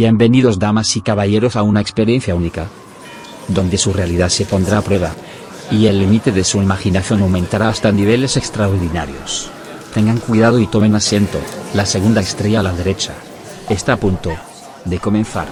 [0.00, 2.68] Bienvenidos damas y caballeros a una experiencia única,
[3.48, 5.10] donde su realidad se pondrá a prueba,
[5.70, 9.50] y el límite de su imaginación aumentará hasta niveles extraordinarios.
[9.92, 11.38] Tengan cuidado y tomen asiento,
[11.74, 13.12] la segunda estrella a la derecha.
[13.68, 14.30] Está a punto
[14.86, 15.48] de comenzar.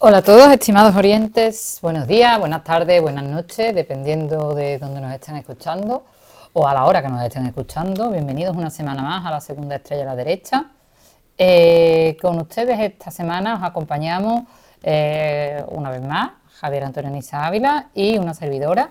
[0.00, 1.78] Hola a todos, estimados orientes.
[1.80, 6.02] Buenos días, buenas tardes, buenas noches, dependiendo de dónde nos estén escuchando
[6.58, 8.10] o a la hora que nos estén escuchando.
[8.10, 10.70] Bienvenidos una semana más a la segunda estrella a la derecha.
[11.36, 14.44] Eh, con ustedes esta semana os acompañamos
[14.82, 18.90] eh, una vez más Javier Antonio Nisa Ávila y una servidora,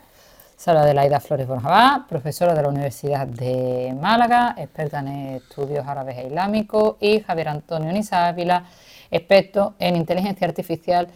[0.55, 5.07] Sara Adelaida Flores Borjabá, profesora de la Universidad de Málaga, experta en
[5.37, 8.65] estudios árabes e islámicos, y Javier Antonio Nisa Ávila,
[9.09, 11.07] experto en inteligencia artificial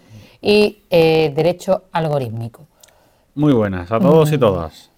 [0.41, 2.65] y eh, derecho algorítmico.
[3.35, 4.89] Muy buenas a todos y todas.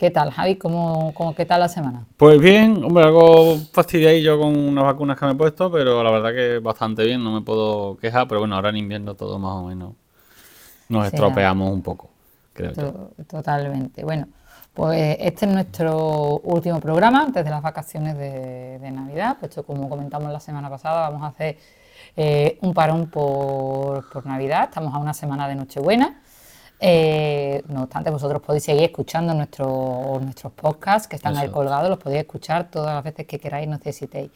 [0.00, 0.56] ¿Qué tal, Javi?
[0.56, 2.06] ¿Cómo, cómo, qué tal la semana?
[2.16, 6.32] Pues bien, hombre, algo fastidiadillo con unas vacunas que me he puesto, pero la verdad
[6.32, 9.64] que bastante bien, no me puedo quejar, pero bueno, ahora en invierno todo más o
[9.64, 9.92] menos
[10.88, 12.08] nos estropeamos un poco,
[12.54, 14.02] creo to Totalmente.
[14.02, 14.28] Bueno,
[14.72, 19.86] pues este es nuestro último programa antes de las vacaciones de, de Navidad, puesto como
[19.90, 21.58] comentamos la semana pasada, vamos a hacer
[22.16, 26.22] eh, un parón por, por, Navidad, estamos a una semana de Nochebuena.
[26.82, 31.42] Eh, no obstante, vosotros podéis seguir escuchando nuestro, nuestros podcasts que están Eso.
[31.42, 34.30] ahí colgados, los podéis escuchar todas las veces que queráis, necesitéis.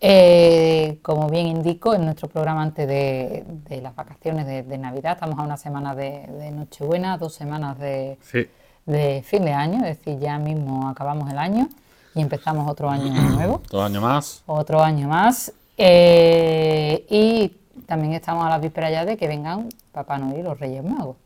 [0.00, 5.12] Eh, como bien indico, en nuestro programa antes de, de las vacaciones de, de, Navidad,
[5.12, 7.76] estamos a una semana de, de Nochebuena, dos semanas
[8.22, 8.48] sí.
[8.84, 11.68] de fin de año, es decir, ya mismo acabamos el año
[12.16, 13.62] y empezamos otro año nuevo.
[13.66, 14.42] Otro año más.
[14.46, 15.52] Otro año más.
[15.78, 17.48] Eh, y
[17.86, 21.16] también estamos a la víspera ya de que vengan Papá Noel y los Reyes Magos.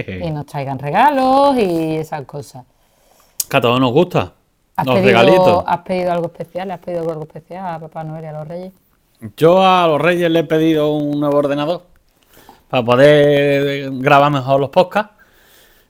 [0.24, 2.64] y nos traigan regalos y esas cosas.
[3.48, 4.32] Que a todos nos gusta.
[4.76, 5.64] ¿Has los pedido, regalitos.
[5.66, 6.70] ¿Has pedido algo especial?
[6.70, 8.72] ¿Has pedido algo especial a Papá Noel y a los Reyes?
[9.36, 11.84] Yo a los Reyes le he pedido un nuevo ordenador
[12.68, 15.12] para poder grabar mejor los podcasts,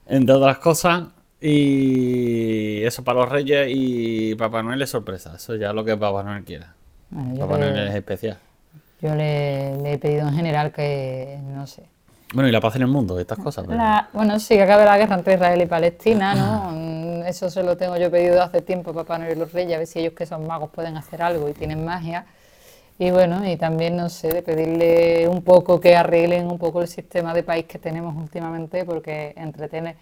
[0.07, 1.05] entre otras cosas.
[1.41, 5.35] Y eso para los Reyes y Papá Noel es sorpresa.
[5.35, 6.75] Eso ya es lo que Papá Noel quiera.
[7.11, 8.39] Bueno, Papá le, Noel es especial.
[9.03, 11.83] Yo le, le, he pedido en general que, no sé.
[12.37, 13.65] Bueno, y la paz en el mundo, estas cosas.
[13.67, 13.79] Pero...
[13.79, 17.25] La, bueno, sí, que acabe la guerra entre Israel y Palestina, ¿no?
[17.27, 19.79] Eso se lo tengo yo pedido hace tiempo a Papá Noel y los Reyes, a
[19.79, 22.27] ver si ellos que son magos pueden hacer algo y tienen magia.
[22.99, 26.89] Y bueno, y también, no sé, de pedirle un poco que arreglen un poco el
[26.89, 29.97] sistema de país que tenemos últimamente, porque entretiene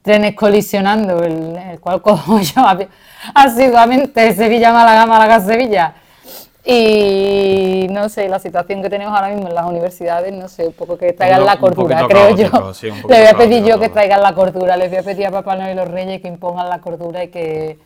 [0.00, 2.64] trenes colisionando, el, el cual cojo yo
[3.34, 5.96] asiduamente Sevilla-Málaga, Málaga-Sevilla.
[6.66, 10.72] Y no sé, la situación que tenemos ahora mismo en las universidades, no sé, un
[10.72, 12.72] poco que traigan un, la cordura, creo yo.
[12.72, 15.30] Sí, le voy a pedir yo que traigan la cordura, les voy a pedir a
[15.30, 17.78] Papá Noel y los Reyes que impongan la cordura y que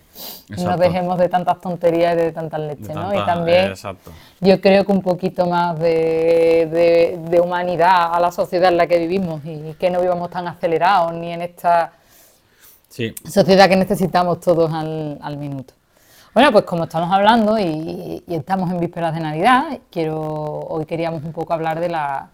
[0.49, 0.65] Exacto.
[0.65, 3.13] nos dejemos de tantas tonterías y de tantas leches, de ¿no?
[3.13, 4.13] y también exacto.
[4.41, 8.87] yo creo que un poquito más de, de, de, humanidad a la sociedad en la
[8.87, 11.93] que vivimos y que no vivamos tan acelerados ni en esta
[12.89, 13.15] sí.
[13.29, 15.75] sociedad que necesitamos todos al, al minuto.
[16.35, 21.25] Bueno, pues como estamos hablando y, y, estamos en vísperas de Navidad, quiero hoy queríamos
[21.25, 22.29] un poco hablar de la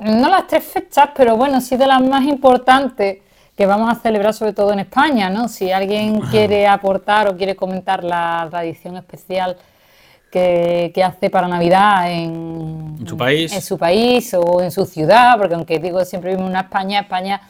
[0.00, 3.18] no las tres fechas, pero bueno, sí de las más importantes
[3.56, 5.48] que vamos a celebrar sobre todo en España, ¿no?
[5.48, 9.56] Si alguien quiere aportar o quiere comentar la tradición especial
[10.30, 13.52] que, que hace para Navidad en, en, su país.
[13.52, 17.00] en su país o en su ciudad, porque aunque digo siempre vivimos en una España,
[17.00, 17.42] España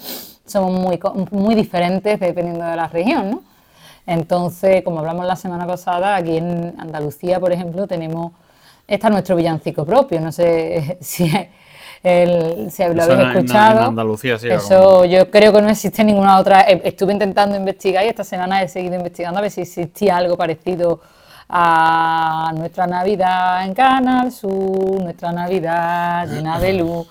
[0.45, 0.99] somos muy,
[1.31, 3.52] muy diferentes dependiendo de la región, ¿no?
[4.07, 8.33] Entonces, como hablamos la semana pasada, aquí en Andalucía, por ejemplo, tenemos,
[8.87, 11.31] está nuestro villancico propio, no sé si,
[12.03, 13.73] el, si lo habéis escuchado.
[13.73, 15.05] En, en Andalucía, sí, Eso como...
[15.05, 16.63] yo creo que no existe ninguna otra.
[16.63, 21.01] Estuve intentando investigar y esta semana he seguido investigando a ver si existía algo parecido
[21.49, 27.07] a nuestra Navidad en Canal Sur, nuestra Navidad llena de luz,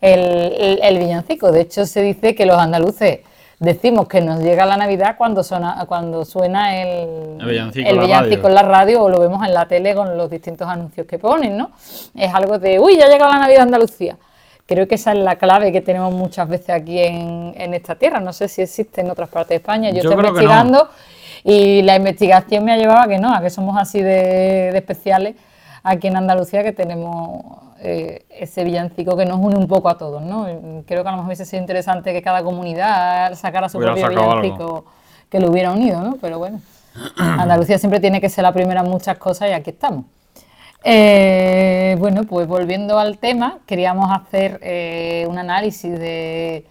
[0.00, 1.52] el, el, el villancico.
[1.52, 3.20] De hecho, se dice que los andaluces
[3.58, 8.48] decimos que nos llega la Navidad cuando suena, cuando suena el, el villancico, el villancico
[8.48, 11.56] en la radio o lo vemos en la tele con los distintos anuncios que ponen,
[11.56, 11.70] ¿no?
[12.14, 14.16] Es algo de, uy, ya llega la Navidad Andalucía.
[14.66, 18.20] Creo que esa es la clave que tenemos muchas veces aquí en, en esta tierra.
[18.20, 19.90] No sé si existe en otras partes de España.
[19.90, 20.88] Yo, Yo estoy investigando
[21.44, 21.52] no.
[21.52, 24.78] y la investigación me ha llevado a que no, a que somos así de, de
[24.78, 25.36] especiales
[25.86, 27.44] aquí en Andalucía que tenemos
[27.78, 30.44] eh, ese villancico que nos une un poco a todos, ¿no?
[30.86, 34.10] Creo que a lo mejor hubiese sido interesante que cada comunidad sacara su Hubiera propio
[34.10, 34.84] villancico algo.
[35.30, 36.16] que lo hubiera unido, ¿no?
[36.20, 36.60] Pero bueno,
[37.16, 40.06] Andalucía siempre tiene que ser la primera en muchas cosas y aquí estamos.
[40.82, 46.66] Eh, bueno, pues volviendo al tema, queríamos hacer eh, un análisis de,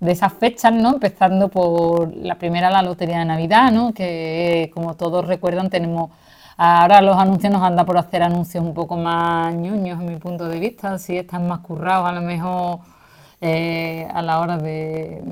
[0.00, 0.94] de esas fechas, ¿no?
[0.94, 3.92] Empezando por la primera, la Lotería de Navidad, ¿no?
[3.92, 6.10] Que como todos recuerdan tenemos
[6.56, 10.48] Ahora los anuncios nos anda por hacer anuncios un poco más ñoños, en mi punto
[10.48, 12.78] de vista, si están más currados a lo mejor
[13.40, 15.22] eh, a la hora de,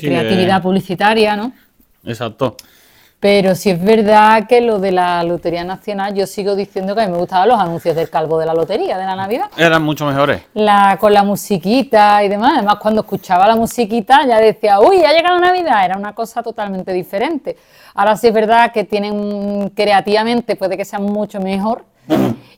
[0.00, 1.52] creatividad publicitaria, ¿no?
[2.04, 2.56] Exacto.
[3.20, 7.06] Pero si es verdad que lo de la Lotería Nacional, yo sigo diciendo que a
[7.06, 9.50] mí me gustaban los anuncios del calvo de la lotería, de la Navidad.
[9.58, 10.40] Eran mucho mejores.
[10.54, 12.52] La, con la musiquita y demás.
[12.54, 15.84] Además, cuando escuchaba la musiquita ya decía, uy, ha llegado Navidad.
[15.84, 17.58] Era una cosa totalmente diferente.
[17.94, 21.84] Ahora sí es verdad que tienen creativamente, puede que sea mucho mejor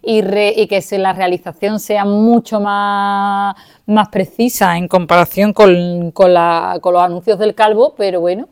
[0.01, 3.57] y, y que la realización sea mucho más,
[3.87, 8.47] más precisa en comparación con, con, la, con los anuncios del calvo, pero bueno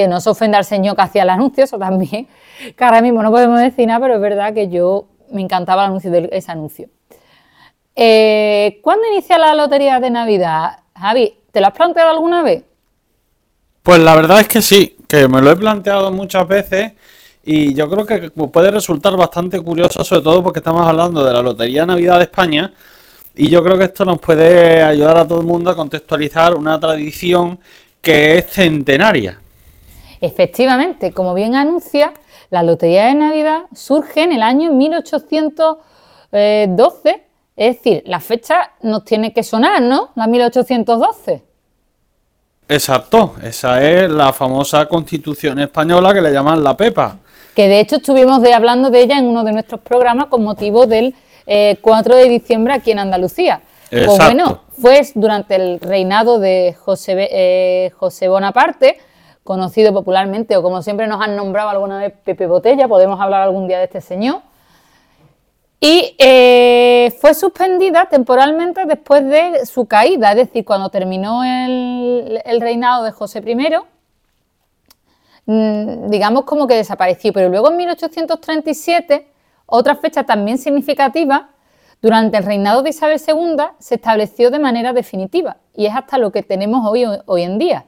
[0.00, 2.26] que no se ofenda al señor que hacía el anuncio, eso también,
[2.76, 5.90] que ahora mismo no podemos decir nada, pero es verdad que yo me encantaba el
[5.90, 6.88] anuncio de ese anuncio.
[7.94, 10.78] Eh, ¿Cuándo inicia la lotería de Navidad?
[10.98, 12.64] Javi, ¿te lo has planteado alguna vez?
[13.82, 16.92] Pues la verdad es que sí, que me lo he planteado muchas veces
[17.44, 21.42] y yo creo que puede resultar bastante curioso, sobre todo porque estamos hablando de la
[21.42, 22.72] Lotería Navidad de España
[23.34, 26.80] y yo creo que esto nos puede ayudar a todo el mundo a contextualizar una
[26.80, 27.58] tradición
[28.00, 29.40] que es centenaria.
[30.20, 32.12] Efectivamente, como bien anuncia,
[32.50, 37.24] la Lotería de Navidad surge en el año 1812,
[37.56, 40.10] es decir, la fecha nos tiene que sonar, ¿no?
[40.14, 41.42] La 1812.
[42.68, 47.16] Exacto, esa es la famosa constitución española que le llaman la PEPA.
[47.54, 50.86] Que de hecho estuvimos de, hablando de ella en uno de nuestros programas con motivo
[50.86, 51.16] del
[51.80, 53.60] 4 eh, de diciembre aquí en Andalucía.
[53.90, 58.98] Pues bueno, fue durante el reinado de José, eh, José Bonaparte,
[59.44, 63.66] conocido popularmente o como siempre nos han nombrado alguna vez Pepe Botella, podemos hablar algún
[63.66, 64.42] día de este señor.
[65.80, 73.02] Y eh, fue suspendida temporalmente después de su caída, es decir, cuando terminó el, reinado
[73.04, 73.56] de José I,
[75.46, 77.32] mm, digamos como que desapareció.
[77.32, 79.26] Pero luego en 1837,
[79.64, 81.48] otra fecha también significativa,
[82.02, 86.30] durante el reinado de Isabel II se estableció de manera definitiva y es hasta lo
[86.32, 87.84] que tenemos hoy, hoy en día.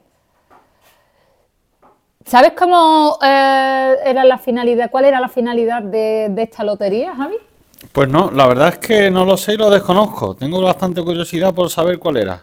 [2.26, 4.90] ¿Sabes cómo eh, era la finalidad?
[4.90, 7.36] ¿Cuál era la finalidad de, esta lotería, Javi?
[7.92, 10.34] Pues no, la verdad es que no lo sé y lo desconozco.
[10.34, 12.42] Tengo bastante curiosidad por saber cuál era.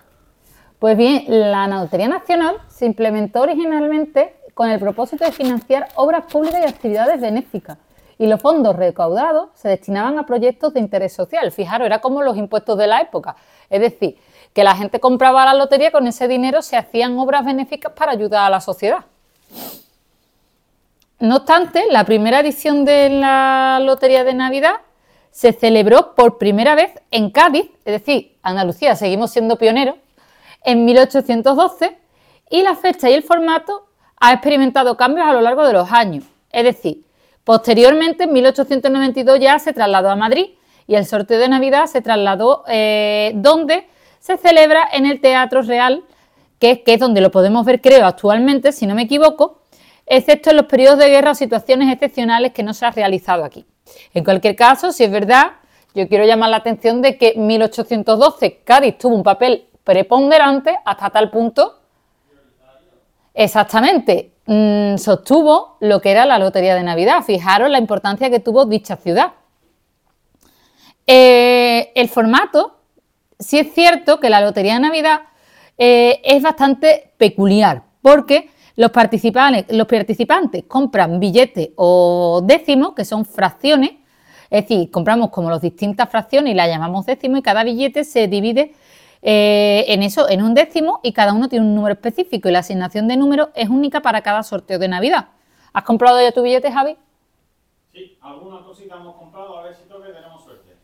[0.79, 6.61] Pues bien, la Lotería Nacional se implementó originalmente con el propósito de financiar obras públicas
[6.61, 7.77] y actividades benéficas.
[8.17, 11.51] Y los fondos recaudados se destinaban a proyectos de interés social.
[11.51, 13.35] Fijaros, era como los impuestos de la época.
[13.69, 14.17] Es decir,
[14.53, 18.45] que la gente compraba la lotería, con ese dinero se hacían obras benéficas para ayudar
[18.45, 19.05] a la sociedad.
[21.19, 24.75] No obstante, la primera edición de la Lotería de Navidad
[25.31, 29.95] se celebró por primera vez en Cádiz, es decir, Andalucía, seguimos siendo pioneros,
[30.63, 31.97] en 1812
[32.49, 33.87] y la fecha y el formato
[34.19, 36.23] ha experimentado cambios a lo largo de los años.
[36.51, 37.03] Es decir,
[37.43, 40.47] posteriormente, en 1892 ya se trasladó a Madrid
[40.87, 43.87] y el sorteo de Navidad se trasladó eh, donde
[44.19, 46.03] se celebra en el Teatro Real
[46.59, 49.61] que, es donde lo podemos ver, creo, actualmente, si no me equivoco,
[50.05, 53.65] excepto en los periodos de guerra o situaciones excepcionales que no se ha realizado aquí.
[54.13, 55.53] En cualquier caso, si es verdad,
[55.95, 61.09] yo quiero llamar la atención de que en 1812 Cádiz tuvo un papel preponderante hasta
[61.09, 61.79] tal punto,
[63.33, 67.23] exactamente, mm, sostuvo lo que era la Lotería de Navidad.
[67.23, 69.33] Fijaros la importancia que tuvo dicha ciudad.
[71.07, 72.75] Eh, el formato,
[73.39, 75.21] sí es cierto que la Lotería de Navidad
[75.81, 83.91] eh, es bastante peculiar porque los participantes, compran billetes o décimos, que son fracciones,
[84.49, 88.27] es decir, compramos como las distintas fracciones y las llamamos décimos y cada billete se
[88.27, 88.73] divide
[89.21, 92.59] eh, en eso, en un décimo y cada uno tiene un número específico y la
[92.59, 95.29] asignación de números es única para cada sorteo de Navidad.
[95.71, 96.97] ¿Has comprado ya tu billete, Javi?
[97.93, 100.75] Sí, alguna cosita hemos comprado, a ver si toque tenemos suerte.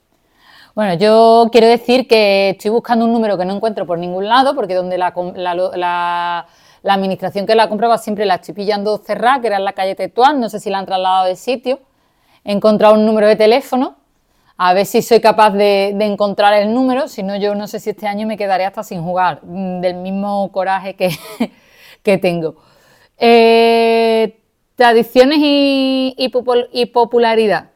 [0.75, 4.55] Bueno, yo quiero decir que estoy buscando un número que no encuentro por ningún lado,
[4.55, 6.46] porque donde la,
[6.84, 10.41] administración que la compraba siempre la estoy pillando cerrada, que era en la calle Tetuán,
[10.41, 11.79] no sé si la han trasladado de sitio.
[12.44, 13.96] He encontrado un número de teléfono,
[14.58, 17.91] a ver si soy capaz de, encontrar el número, si no yo no sé si
[17.91, 21.10] este año me quedaré hasta sin jugar, mm, del mismo coraje que,
[22.03, 22.58] que tengo.
[23.17, 24.41] Eh,
[24.75, 27.70] tradiciones y, y popularidad.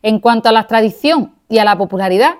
[0.00, 2.36] En cuanto a la tradición, y a la popularidad,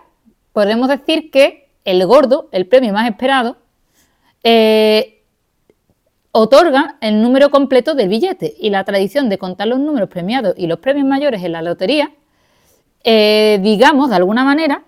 [0.53, 3.57] podemos decir que el gordo, el premio más esperado,
[4.45, 5.25] eh,
[6.33, 10.69] otorga el número completo del billete y la tradición de contar los números premiados y
[10.69, 12.13] los premios mayores en la lotería,
[13.03, 14.85] eh, digamos, de alguna manera,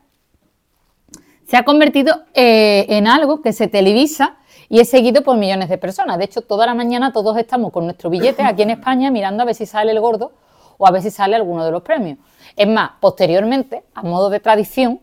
[1.48, 4.36] se ha convertido eh, en algo que se televisa
[4.68, 6.16] y es seguido por millones de personas.
[6.16, 9.46] De hecho, toda la mañana todos estamos con nuestro billete aquí en España mirando a
[9.46, 10.32] ver si sale el gordo
[10.78, 12.18] o a ver si sale alguno de los premios.
[12.56, 15.00] Es más, posteriormente, a modo de tradición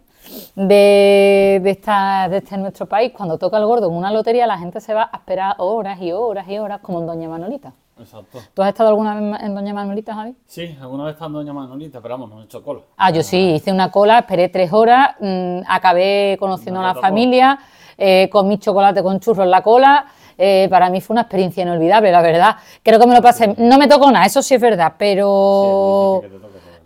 [0.56, 4.58] de, de, esta, de este nuestro país, cuando toca el gordo en una lotería, la
[4.58, 7.74] gente se va a esperar horas y horas y horas, como en Doña Manolita.
[8.00, 8.40] Exacto.
[8.54, 10.36] ¿Tú has estado alguna vez en Doña Manolita, Javi?
[10.46, 12.82] Sí, alguna vez estando Doña Manolita, pero vamos, no he hecho cola.
[12.96, 17.02] Ah, yo sí, hice una cola, esperé tres horas, mm, acabé conociendo No a la
[17.02, 17.60] familia,
[17.98, 20.06] eh, comí chocolate con churros en la cola.
[20.42, 22.56] eh, para mí fue una experiencia inolvidable, la verdad.
[22.82, 23.54] Creo que me lo pasé.
[23.58, 26.22] No me tocó nada, eso sí es verdad, pero.
[26.24, 26.30] Sí,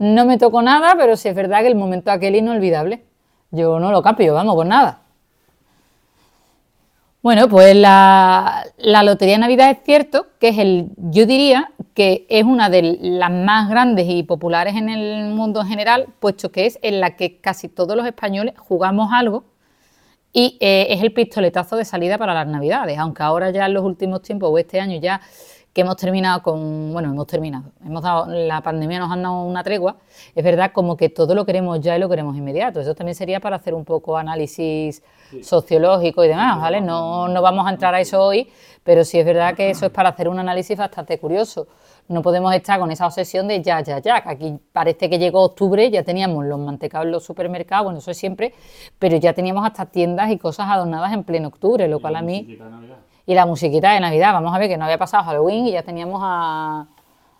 [0.04, 3.06] No me tocó nada, pero sí es verdad que el momento aquel inolvidable.
[3.52, 5.00] Yo no lo cambio, vamos, con nada.
[7.22, 12.26] Bueno, pues la, la Lotería de Navidad es cierto que es el, yo diría que
[12.28, 16.66] es una de las más grandes y populares en el mundo en general, puesto que
[16.66, 19.46] es en la que casi todos los españoles jugamos algo
[20.34, 23.86] y eh, es el pistoletazo de salida para las Navidades, aunque ahora ya en los
[23.86, 25.22] últimos tiempos o este año ya
[25.74, 29.64] que hemos terminado con, bueno, hemos terminado, hemos dado, la pandemia nos ha dado una
[29.64, 29.98] tregua,
[30.36, 33.40] es verdad como que todo lo queremos ya y lo queremos inmediato, eso también sería
[33.40, 35.02] para hacer un poco análisis
[35.42, 36.80] sociológico y demás, ¿vale?
[36.80, 38.48] No, no vamos a entrar a eso hoy,
[38.84, 41.68] pero sí es verdad que eso es para hacer un análisis bastante curioso.
[42.08, 45.42] No podemos estar con esa obsesión de ya, ya, ya, que aquí parece que llegó
[45.42, 48.54] octubre, ya teníamos los mantecados en los supermercados, bueno, eso es siempre,
[49.00, 52.60] pero ya teníamos hasta tiendas y cosas adornadas en pleno octubre, lo cual a mí...
[53.26, 55.84] Y la musiquita de Navidad, vamos a ver que no había pasado Halloween y ya
[55.84, 56.86] teníamos a,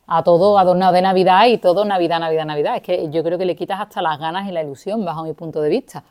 [0.08, 2.76] a todo adornado de Navidad y todo Navidad, Navidad, Navidad.
[2.78, 5.34] Es que yo creo que le quitas hasta las ganas y la ilusión, bajo mi
[5.34, 6.04] punto de vista.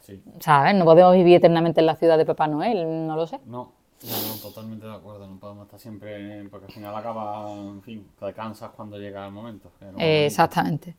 [0.00, 0.22] Sí.
[0.40, 0.74] ¿Sabes?
[0.74, 3.38] No podemos vivir eternamente en la ciudad de Papá Noel, no lo sé.
[3.44, 5.26] No, no, no, totalmente de acuerdo.
[5.26, 9.32] No podemos estar siempre, porque al final acaba, en fin, te cansas cuando llega el
[9.32, 9.70] momento.
[9.98, 10.94] exactamente.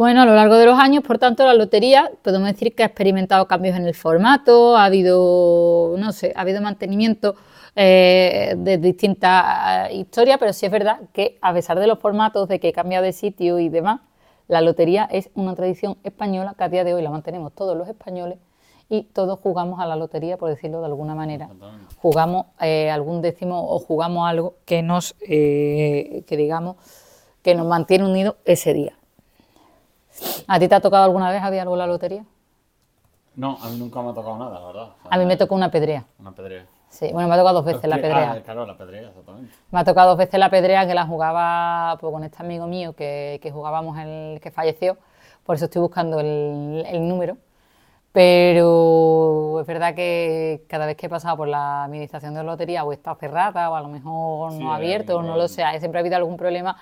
[0.00, 2.86] Bueno, a lo largo de los años, por tanto, la lotería podemos decir que ha
[2.86, 7.34] experimentado cambios en el formato, ha habido, no sé, ha habido mantenimiento
[7.76, 12.48] eh, de distintas eh, historias, pero sí es verdad que a pesar de los formatos,
[12.48, 14.00] de que cambia de sitio y demás,
[14.48, 17.86] la lotería es una tradición española que a día de hoy la mantenemos todos los
[17.86, 18.38] españoles
[18.88, 21.50] y todos jugamos a la lotería, por decirlo de alguna manera.
[21.98, 26.76] Jugamos eh, algún décimo o jugamos algo que nos, eh, que digamos,
[27.42, 28.94] que nos mantiene unidos ese día.
[30.46, 32.24] ¿A ti te ha tocado alguna vez había algo en la lotería?
[33.36, 34.82] No, a mí nunca me ha tocado nada, la verdad.
[34.82, 36.04] O sea, A mí me tocó una pedrea.
[36.18, 36.66] Una pedrea.
[36.88, 38.32] Sí, bueno, me ha tocado dos veces la pedrea.
[38.32, 39.54] ah, claro, la pedrea, exactamente.
[39.70, 42.94] Me ha tocado dos veces la pedrea que la jugaba pues, con este amigo mío
[42.94, 44.98] que, que jugábamos el que falleció.
[45.44, 47.36] Por eso estoy buscando el, el número.
[48.12, 52.92] Pero es verdad que cada vez que he pasado por la administración de lotería o
[52.92, 55.98] está cerrada o a lo mejor Sí, no hay abierto o no lo sé, siempre
[55.98, 56.76] ha habido algún problema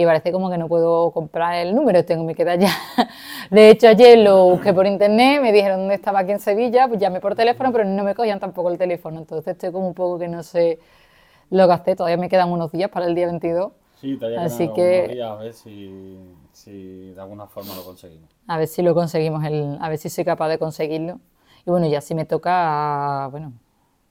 [0.00, 2.70] y parece como que no puedo comprar el número, tengo me queda ya.
[3.50, 7.00] De hecho, ayer lo busqué por internet, me dijeron dónde estaba aquí en Sevilla, pues
[7.00, 10.18] llamé por teléfono, pero no me cogían tampoco el teléfono, entonces estoy como un poco
[10.18, 10.78] que no sé
[11.50, 14.68] lo que hacer, todavía me quedan unos días para el día 22, Sí, todavía Así
[14.72, 16.20] que- días a ver si,
[16.52, 18.30] si de alguna forma lo conseguimos.
[18.46, 21.18] a ver si lo conseguimos, el, a ver si soy capaz de conseguirlo.
[21.66, 23.52] Y bueno, ya si me toca, bueno,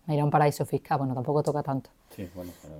[0.06, 1.89] me irá a un paraíso fiscal, bueno, tampoco toca tanto.
[2.13, 2.75] Sí, bueno, pero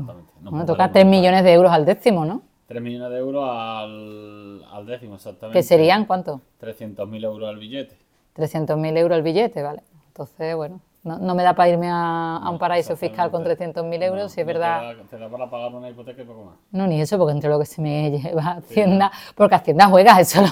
[0.00, 0.32] exactamente.
[0.40, 2.42] No Bueno, toca 3 estar- millones de euros al décimo, ¿no?
[2.68, 5.58] 3 millones de euros al, al décimo, exactamente.
[5.58, 6.40] Que serían, ¿cuánto?
[6.60, 7.96] 300.000 euros al billete.
[8.34, 9.82] 300.000 euros el billete, ¿vale?
[10.08, 14.02] Entonces, bueno, no, no me da para irme a, a un paraíso fiscal con 300.000
[14.02, 14.94] euros, No, si es no te verdad.
[14.96, 16.54] da- Te da para pagar una hipoteca y poco más.
[16.72, 20.42] No, ni eso, porque entre lo que se me lleva Hacienda, porque Hacienda juega, eso
[20.42, 20.48] lo,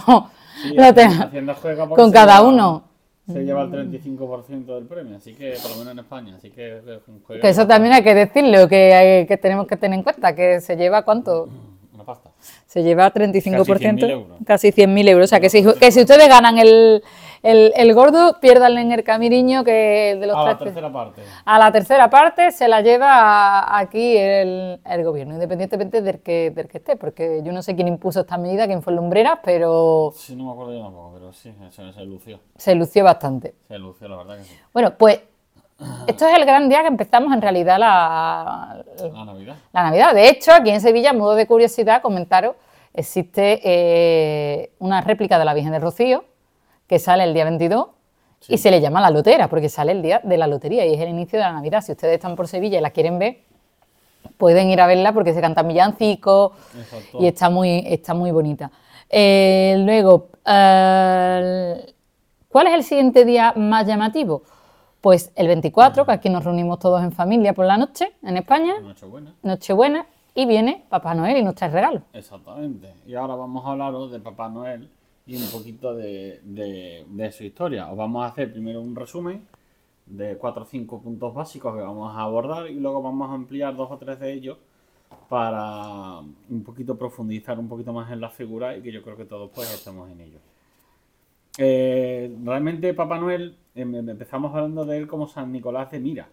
[0.63, 1.25] Sí, lo Hacienda- tengo.
[1.25, 2.85] Hacienda juega porque con cada uno.
[3.27, 6.77] Se lleva el 35% del premio, así que por lo menos en España, así que
[6.87, 7.01] eh,
[7.41, 10.61] Que eso también hay que decirlo, que, hay- que tenemos que tener en cuenta, que
[10.61, 11.49] se lleva cuánto,
[11.95, 12.31] una pasta.
[12.67, 14.39] se lleva 35%, Casi 100.000 euros.
[14.45, 15.25] casi 100.000 euros.
[15.25, 17.03] O sea, que si, que si ustedes ganan el,
[17.45, 21.23] el, el gordo, pierdan en el camiriño que el de los A la tercera parte.
[21.45, 23.07] A la tercera parte se la lleva
[23.61, 27.77] a- aquí el, el gobierno, independientemente del que, del que esté, porque yo no sé
[27.77, 31.33] quién impuso esta medida, quién fue Lumbreras, pero Sí, no me acuerdo yo tampoco, pero
[31.33, 32.41] sí, se, se lució.
[32.57, 33.55] se lució bastante.
[33.69, 34.57] Se lució, la verdad que sí.
[34.73, 35.21] Bueno, pues
[36.07, 39.57] esto es el gran día que empezamos en realidad la, La Navidad.
[39.73, 40.15] la Navidad.
[40.15, 42.57] De hecho, aquí en Sevilla, modo de curiosidad, comentaros,
[42.95, 46.25] existe eh, una réplica de la Virgen del Rocío
[46.87, 47.89] que sale el día 22
[48.49, 51.01] y se le llama la lotera porque sale el día de la lotería y es
[51.01, 51.81] el inicio de la Navidad.
[51.83, 53.39] Si ustedes están por Sevilla y la quieren ver,
[54.37, 56.53] pueden ir a verla porque se cantan villancicos
[57.19, 58.71] y está muy, está muy bonita.
[59.09, 61.95] Eh, luego, eh,
[62.49, 64.43] ¿cuál es el siguiente día más llamativo?
[65.01, 68.75] Pues el 24, que aquí nos reunimos todos en familia por la noche en España,
[68.81, 69.35] Nochebuena.
[69.43, 72.03] Nochebuena, y viene Papá Noel y nos trae regalos.
[72.15, 72.95] Exactamente.
[73.07, 74.91] Y ahora vamos a hablaros de Papá Noel
[75.27, 77.91] y un poquito de, de- su historia.
[77.91, 79.47] Os vamos a hacer primero un resumen
[80.07, 83.77] de 4 o 5 puntos básicos que vamos a abordar y luego vamos a ampliar
[83.77, 84.59] dos o tres de ellos
[85.29, 89.27] para un poquito profundizar un poquito más en la figura y que yo creo que
[89.27, 90.41] todos pues estamos en ello.
[91.59, 96.29] Eh, realmente Papá Noel, em, em, empezamos hablando de él como San Nicolás de Mira,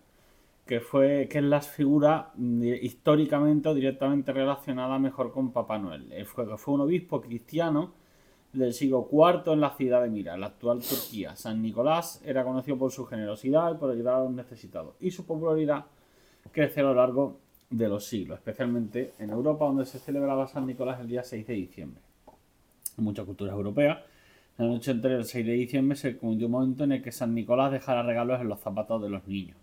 [0.67, 6.25] que fue que es la figura mm, históricamente o directamente relacionada mejor con Papá Noel.
[6.25, 7.93] Fue, fue un obispo cristiano
[8.53, 11.35] del siglo IV en la ciudad de Mira, la actual Turquía.
[11.35, 15.25] San Nicolás era conocido por su generosidad y por ayudar a los necesitados, y su
[15.25, 15.85] popularidad
[16.51, 17.39] creció a lo largo
[17.69, 21.53] de los siglos, especialmente en Europa, donde se celebraba San Nicolás el día 6 de
[21.53, 22.01] diciembre.
[22.97, 23.99] En muchas culturas europeas,
[24.57, 27.33] la noche entre el 6 de diciembre se convirtió un momento en el que San
[27.33, 29.57] Nicolás dejara regalos en los zapatos de los niños.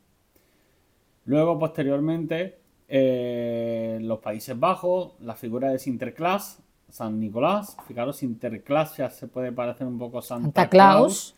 [1.26, 8.96] Luego, posteriormente, eh, en los Países Bajos, la figura de Sinterklaas, San Nicolás, fijaros, Sinterklaas
[8.96, 11.34] ya se puede parecer un poco a Santa, Santa Claus.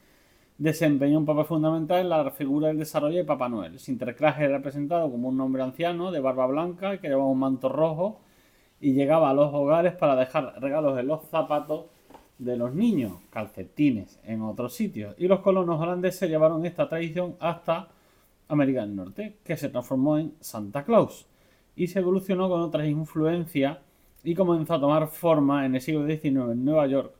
[0.59, 3.79] desempeñó un papel fundamental en la figura del desarrollo de Papá Noel.
[3.79, 8.21] Sinterklaas era representado como un hombre anciano de barba blanca que llevaba un manto rojo
[8.81, 11.87] y llegaba a los hogares para dejar regalos en los zapatos
[12.39, 15.15] de los niños, calcetines en otros sitios.
[15.19, 17.89] Y los colonos holandeses llevaron esta tradición hasta
[18.49, 21.27] América del Norte, que se transformó en Santa Claus
[21.77, 23.79] y se evolucionó con otras influencias
[24.25, 27.13] y comenzó a tomar forma en el siglo XIX en Nueva York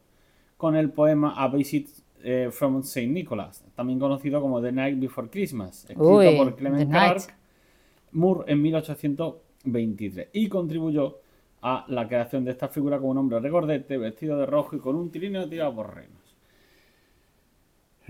[0.57, 1.89] con el poema A Visit
[2.23, 3.07] eh, from St.
[3.07, 6.91] Nicholas, también conocido como The Night Before Christmas, escrito Uy, por Clement.
[6.91, 7.23] Clark
[8.13, 11.19] Moore en 1823 y contribuyó
[11.63, 14.97] a la creación de esta figura como un hombre regordete, vestido de rojo y con
[14.97, 16.20] un trineo tirado por renos.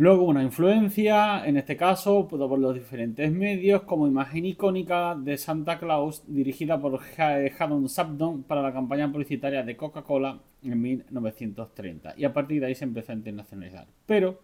[0.00, 5.78] Luego una influencia, en este caso, por los diferentes medios, como imagen icónica de Santa
[5.78, 12.14] Claus, dirigida por Ha- Haddon Sabdon para la campaña publicitaria de Coca-Cola en 1930.
[12.16, 13.88] Y a partir de ahí se empezó a internacionalizar.
[14.06, 14.40] Pero,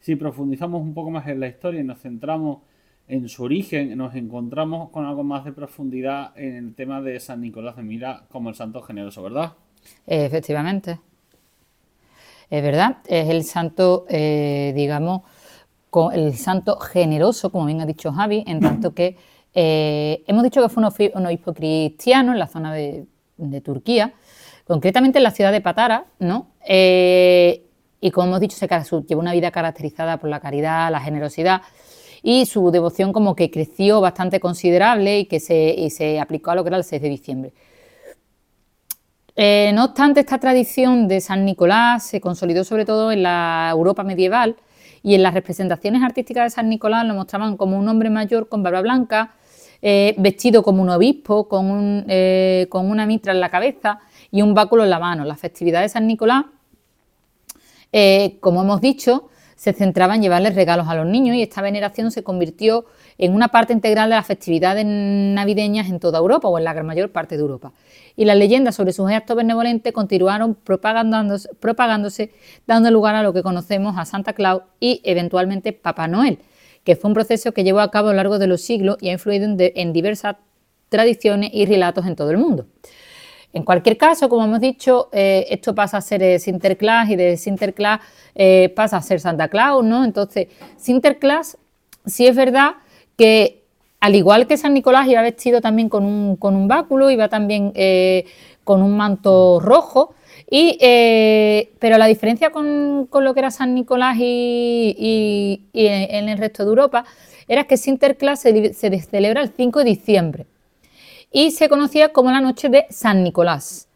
[0.00, 2.62] si profundizamos un poco más en la historia y nos centramos
[3.06, 7.42] en su origen, nos encontramos con algo más de profundidad en el tema de San
[7.42, 9.52] Nicolás de Mira como el santo generoso, ¿verdad?
[10.04, 10.98] Efectivamente.
[12.50, 15.22] Es verdad, es el santo, eh, digamos,
[15.90, 19.16] co- el santo generoso, como bien ha dicho Javi, en tanto que
[19.54, 23.06] eh, hemos dicho que fue un, un obispo cristiano en la zona de,
[23.62, 24.14] Turquía,
[24.66, 26.48] concretamente en la ciudad de Patara, ¿no?
[26.66, 27.62] Eh,
[28.00, 28.68] y como hemos dicho, se
[29.08, 31.62] llevó una vida caracterizada por la caridad, la generosidad
[32.22, 36.54] y su devoción como que creció bastante considerable y que se, y se aplicó a
[36.54, 37.52] lo que era el 6 de diciembre.
[39.38, 44.02] Eh, no obstante, esta tradición de San Nicolás se consolidó sobre todo en la Europa
[44.02, 44.56] medieval
[45.02, 48.62] y en las representaciones artísticas de San Nicolás lo mostraban como un hombre mayor con
[48.62, 49.34] barba blanca,
[49.82, 54.54] eh, vestido como un obispo, con, un, eh, una mitra en la cabeza y un
[54.54, 55.26] báculo en la mano.
[55.26, 56.46] La festividad de San Nicolás,
[58.40, 62.22] como hemos dicho, se centraba en llevarles regalos a los niños y esta veneración se
[62.22, 62.86] convirtió
[63.18, 66.86] en una parte integral de las festividades navideñas en toda Europa o en la gran
[66.86, 67.72] mayor parte de Europa.
[68.14, 72.32] Y las leyendas sobre sus actos benevolentes continuaron propagándose,
[72.66, 76.38] dando lugar a lo que conocemos a Santa Claus y eventualmente Papá Noel,
[76.84, 79.08] que fue un proceso que llevó a cabo a lo largo de los siglos y
[79.08, 80.36] ha influido en, diversas
[80.88, 82.66] tradiciones y relatos en todo el mundo.
[83.52, 87.38] En cualquier caso, como hemos dicho, eh, esto pasa a ser eh, Sinterklaas y de
[87.38, 88.00] Sinterklaas
[88.34, 90.04] eh, pasa a ser Santa Claus, ¿no?
[90.04, 91.56] Entonces, Sinterklaas
[92.04, 92.74] sí es verdad
[93.16, 93.66] que
[94.00, 97.72] al igual que San Nicolás iba vestido también con un, con un báculo, iba también
[97.74, 98.26] eh,
[98.64, 100.14] con un manto rojo,
[100.48, 106.38] y, eh, pero la diferencia con, con lo que era San Nicolás y, en, el
[106.38, 107.04] resto de Europa
[107.48, 110.46] era que Sinterklaas se, se celebra el 5 de diciembre
[111.32, 113.88] y se conocía como la noche de San Nicolás.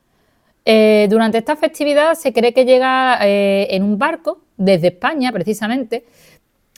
[0.64, 6.04] Eh, durante esta festividad se cree que llega en un barco desde España, precisamente,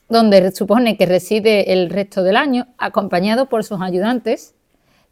[0.09, 4.55] donde supone que reside el resto del año, acompañado por sus ayudantes,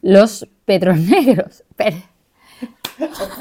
[0.01, 1.63] los Pedros Negros.
[1.75, 1.97] Pero-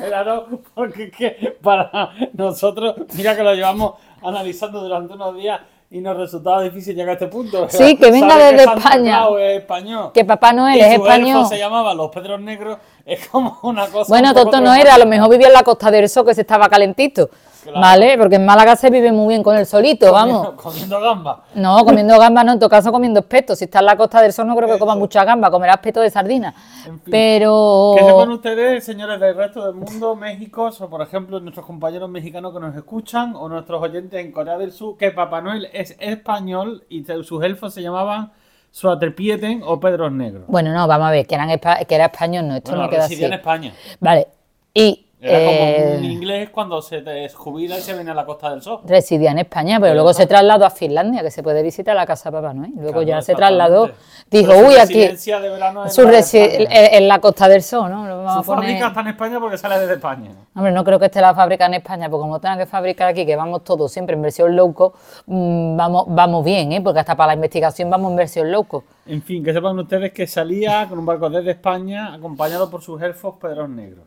[0.09, 5.61] Claro, porque es que para nosotros, mira que lo llevamos analizando durante unos días
[5.91, 7.69] y nos resultaba difícil llegar a este punto.
[7.69, 9.25] Sí, que venga desde Santa España.
[9.41, 10.11] Es español.
[10.15, 11.47] que Papá Noel y es su español.
[11.47, 14.09] se llamaba Los Pedros Negros, es como una cosa.
[14.09, 16.35] Bueno, un tonto no era, a lo mejor vivía en la Costa del Sol que
[16.35, 17.29] se estaba calentito.
[17.63, 17.81] Claro.
[17.81, 18.17] ¿Vale?
[18.19, 20.51] Porque en Málaga se vive muy bien con el solito, vamos.
[20.57, 21.45] Comiendo, gamba.
[21.55, 23.55] No, comiendo gamba no, en todo caso comiendo espeto.
[23.55, 26.01] Si está en la Costa del Sol no creo que coma mucha gamba, comerá espeto
[26.01, 26.55] de sardina.
[26.87, 27.11] En fin.
[27.11, 27.95] Pero...
[27.99, 32.53] ¿Qué sepan ustedes, señores del resto del mundo, México, o por ejemplo nuestros compañeros mexicanos
[32.53, 36.85] que nos escuchan, o nuestros oyentes en Corea del Sur, que Papá Noel es español
[36.89, 38.33] y sus elfos se llamaban
[38.71, 40.45] Suaterpieten o Pedros Negros?
[40.47, 43.05] Bueno, no, vamos a ver, que, eran que era español, no, esto Bueno, no queda
[43.05, 43.23] así.
[43.23, 43.75] en España.
[44.01, 44.29] Vale,
[44.73, 48.25] y Era como Eh, un inglés cuando se te jubila y se viene a la
[48.25, 48.81] Costa del Sol.
[48.87, 51.95] residía en España, pero Pero luego está- se trasladó a Finlandia, que se puede visitar
[51.95, 52.73] la casa de Papá Noel.
[52.75, 53.91] Luego Claro, ya se trasladó,
[54.31, 58.03] dijo, uy, aquí, de verano su la de en la Costa del Sol, ¿no?
[58.05, 60.31] Vamos Su a poner- fábrica está en España porque sale desde España.
[60.55, 63.27] Hombre, no creo que esté la fábrica en España, porque como tengan que fabricar aquí,
[63.27, 66.81] que vamos todos siempre en versión low cost, mm, vamos, vamos bien, ¿eh?
[66.81, 68.87] porque hasta para la investigación vamos en versión low cost.
[69.07, 73.03] En fin, que sepan ustedes que salía con un barco desde España acompañado por sus
[73.03, 74.05] elfos pedros negros.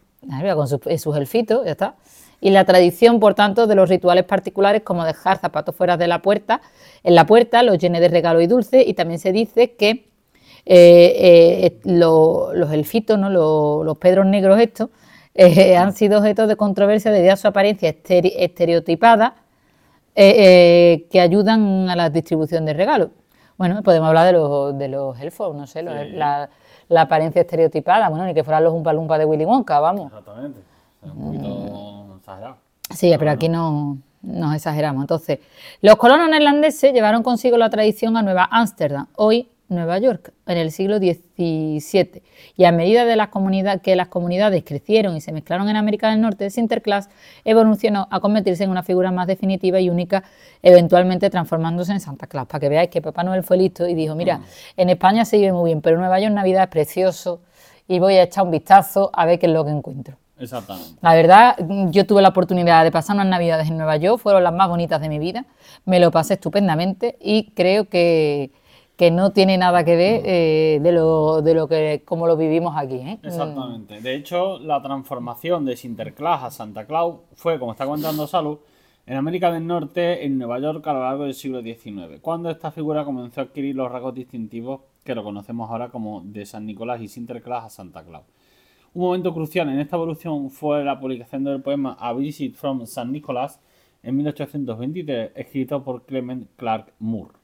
[0.55, 1.95] Con sus, eh, sus elfitos, ya está.
[2.41, 6.21] Y la tradición, por tanto, de los rituales particulares, como dejar zapatos fuera de la
[6.21, 6.61] puerta,
[7.03, 10.09] en la puerta, los llene de regalo y dulce, y también se dice que
[10.65, 11.15] eh,
[11.75, 13.29] eh, lo- los elfitos, ¿no?
[13.29, 14.89] los, los pedros negros estos,
[15.35, 19.35] eh, han sido objeto de controversia debido a su apariencia estere- estereotipada,
[20.15, 23.09] que ayudan a la distribución de regalos.
[23.57, 26.49] Bueno, podemos hablar de los, de los elfos, no sé, los- la,
[26.93, 30.07] la apariencia estereotipada, bueno, ni que fueran los Umpa Lumpa de Willy Wonka, vamos.
[30.07, 30.59] Exactamente.
[31.03, 32.55] Es un poquito exagerado.
[32.93, 35.01] Sí, pero aquí no nos exageramos.
[35.03, 35.39] Entonces,
[35.81, 40.71] los colonos neerlandeses llevaron consigo la tradición a Nueva Ámsterdam, hoy Nueva York, en el
[40.71, 42.23] siglo XVII.
[42.55, 43.29] Y a medida de las
[43.81, 47.09] que las comunidades crecieron y se mezclaron en América del Norte, Sinterklaas
[47.43, 50.23] evolucionó a convertirse en una figura más definitiva y única,
[50.61, 52.47] eventualmente transformándose en Santa Claus.
[52.47, 54.41] Para que veáis que Papá Noel fue listo y dijo, mira,
[54.77, 57.41] en España se vive muy bien, pero Nueva York Navidad es precioso
[57.87, 60.17] y voy a echar un vistazo a ver qué es lo que encuentro.
[60.39, 60.99] Exactamente.
[61.01, 61.55] La verdad,
[61.91, 64.99] yo tuve la oportunidad de pasar unas navidades en Nueva York, fueron las más bonitas
[64.99, 65.45] de mi vida,
[65.85, 68.51] me lo pasé estupendamente y creo que,
[68.95, 72.75] que no tiene nada que ver eh, de, lo, de lo que como lo vivimos
[72.77, 72.95] aquí.
[72.95, 73.19] ¿eh?
[73.23, 74.01] Exactamente.
[74.01, 78.59] De hecho, la transformación de Sinterklaas a Santa Claus fue, como está contando Salud,
[79.05, 82.71] en América del Norte, en Nueva York a lo largo del siglo XIX, cuando esta
[82.71, 87.01] figura comenzó a adquirir los rasgos distintivos que lo conocemos ahora como de San Nicolás
[87.01, 88.23] y Sinterklaas a Santa Claus.
[88.93, 93.11] Un momento crucial en esta evolución fue la publicación del poema A Visit from San
[93.11, 93.59] Nicolás
[94.03, 97.42] en 1823, escrito por Clement Clark Moore.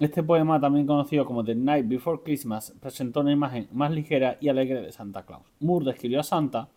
[0.00, 4.48] Este poema, también conocido como The Night Before Christmas, presentó una imagen más ligera y
[4.48, 5.44] alegre de Santa Claus.
[5.60, 6.68] Moore describió a Santa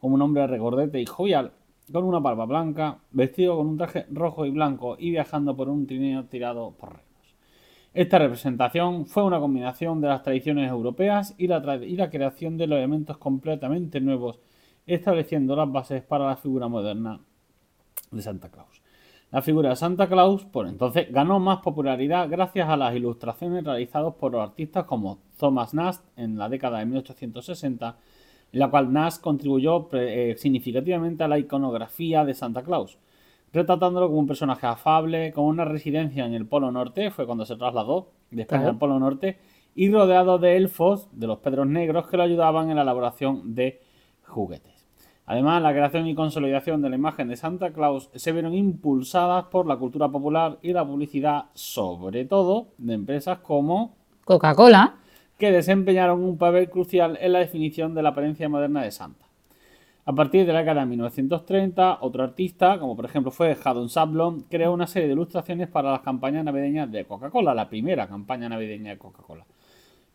[0.00, 1.52] como un hombre regordete y jovial,
[1.92, 5.86] con una barba blanca, vestido con un traje rojo y blanco y viajando por un
[5.86, 7.04] trineo tirado por renos.
[7.92, 12.66] Esta representación fue una combinación de las tradiciones europeas y la, y la creación de
[12.66, 14.40] los elementos completamente nuevos,
[14.84, 17.20] estableciendo las bases para la figura moderna
[18.10, 18.83] de Santa Claus.
[19.34, 24.14] La figura de Santa Claus, por entonces, ganó más popularidad gracias a las ilustraciones realizadas
[24.14, 27.96] por artistas como Thomas Nast en la década de 1860,
[28.52, 32.96] en la cual Nast contribuyó eh, significativamente a la iconografía de Santa Claus,
[33.52, 37.56] retratándolo como un personaje afable, con una residencia en el Polo Norte, fue cuando se
[37.56, 38.74] trasladó de España Claro.
[38.74, 39.38] al Polo Norte,
[39.74, 43.80] y rodeado de elfos, de los Pedros Negros, que lo ayudaban en la elaboración de
[44.22, 44.73] juguetes.
[45.26, 49.66] Además, la creación y consolidación de la imagen de Santa Claus se vieron impulsadas por
[49.66, 54.96] la cultura popular y la publicidad, sobre todo de empresas como Coca-Cola,
[55.38, 59.24] que desempeñaron un papel crucial en la definición de la apariencia moderna de Santa.
[60.06, 64.42] A partir de la década de 1930, otro artista, como por ejemplo fue Haddon Sablon,
[64.50, 68.90] creó una serie de ilustraciones para las campañas navideñas de Coca-Cola, la primera campaña navideña
[68.90, 69.46] de Coca-Cola,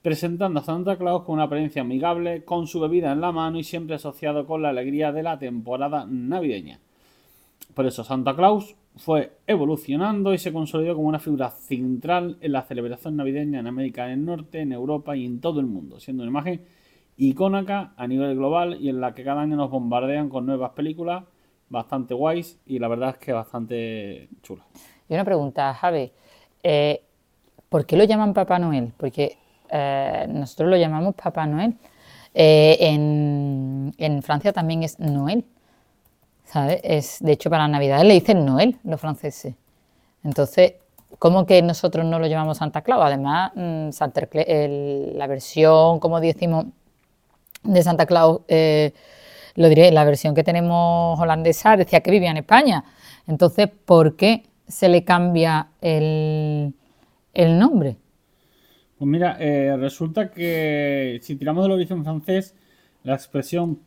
[0.02, 3.64] presentando a Santa Claus con una apariencia amigable, con su bebida en la mano y
[3.64, 6.80] siempre asociado con la alegría de la temporada navideña.
[7.74, 12.64] Por eso Santa Claus fue evolucionando y se consolidó como una figura central en la
[12.64, 16.32] celebración navideña en América del Norte, en Europa y en todo el mundo, siendo una
[16.32, 16.62] imagen
[17.18, 21.24] icónica a nivel global y en la que cada año nos bombardean con nuevas películas
[21.70, 24.66] bastante guays y la verdad es que bastante chulas.
[25.08, 26.12] Y una pregunta, Javi,
[26.64, 27.02] eh,
[27.70, 28.94] ¿por qué lo llaman Papá Noel?
[28.98, 29.38] Porque
[29.71, 31.75] eh, nosotros lo llamamos Papá Noel.
[32.34, 35.45] Eh, en, Francia también es Noel,
[36.45, 36.79] ¿sabes?
[36.84, 39.55] Es, de hecho, para Navidad le dicen Noel los franceses.
[40.23, 40.73] Entonces,
[41.17, 43.03] ¿cómo que nosotros no lo llamamos Santa Claus?
[43.03, 46.65] Además, mm, Santa la versión, como decimos,
[47.63, 48.93] de Santa Claus, eh,
[49.55, 52.84] lo diré, la versión que tenemos holandesa decía que vivía en España.
[53.27, 56.73] Entonces, ¿por qué se le cambia el
[57.34, 57.97] nombre?
[59.00, 62.54] Pues mira, eh, resulta que si tiramos del origen francés,
[63.04, 63.80] la expresión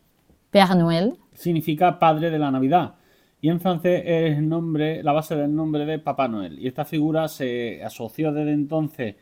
[0.51, 1.13] Père Noël.
[1.35, 2.95] significa padre de la Navidad.
[3.43, 6.59] Y en francés es el nombre, la base del nombre de Papá Noel.
[6.59, 9.17] Y esta figura se asoció desde entonces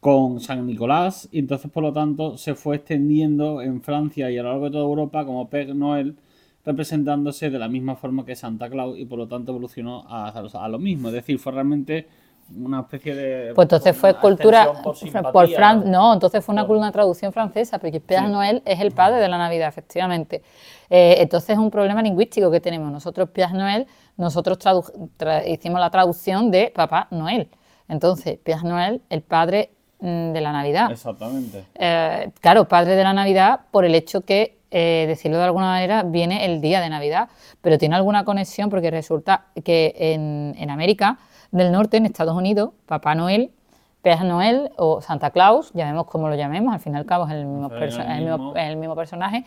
[0.00, 4.42] con San Nicolás y entonces por lo tanto se fue extendiendo en Francia y a
[4.42, 6.16] lo largo de toda Europa como Père Noel
[6.64, 10.68] representándose de la misma forma que Santa Claus y por lo tanto evolucionó a, a
[10.68, 11.08] lo mismo.
[11.08, 12.08] Es decir, fue realmente
[12.56, 13.54] una especie de...
[13.54, 16.12] Pues entonces fue cultura por, simpatía, por Fran- ¿no?
[16.12, 18.32] entonces fue una, una traducción francesa, porque Père Sí.
[18.32, 20.42] Noël es el padre de la Navidad, efectivamente.
[20.90, 22.90] Eh, entonces es un problema lingüístico que tenemos.
[22.92, 27.48] Nosotros Père Noël, nosotros tra- hicimos la traducción de Papá Noel.
[27.88, 30.90] Entonces, Père Noël, el padre mm, de la Navidad.
[30.90, 31.64] Exactamente.
[31.74, 36.02] Eh, claro, padre de la Navidad por el hecho que, eh, decirlo de alguna manera,
[36.02, 37.28] viene el día de Navidad,
[37.60, 41.18] pero tiene alguna conexión porque resulta que en, en América
[41.54, 43.50] del Norte, en Estados Unidos, Papá Noel,
[44.02, 47.32] Père Noel o Santa Claus, llamemos como lo llamemos, al fin y al cabo es
[47.32, 48.56] el mismo, Es el mismo- mismo.
[48.56, 49.44] el mismo personaje,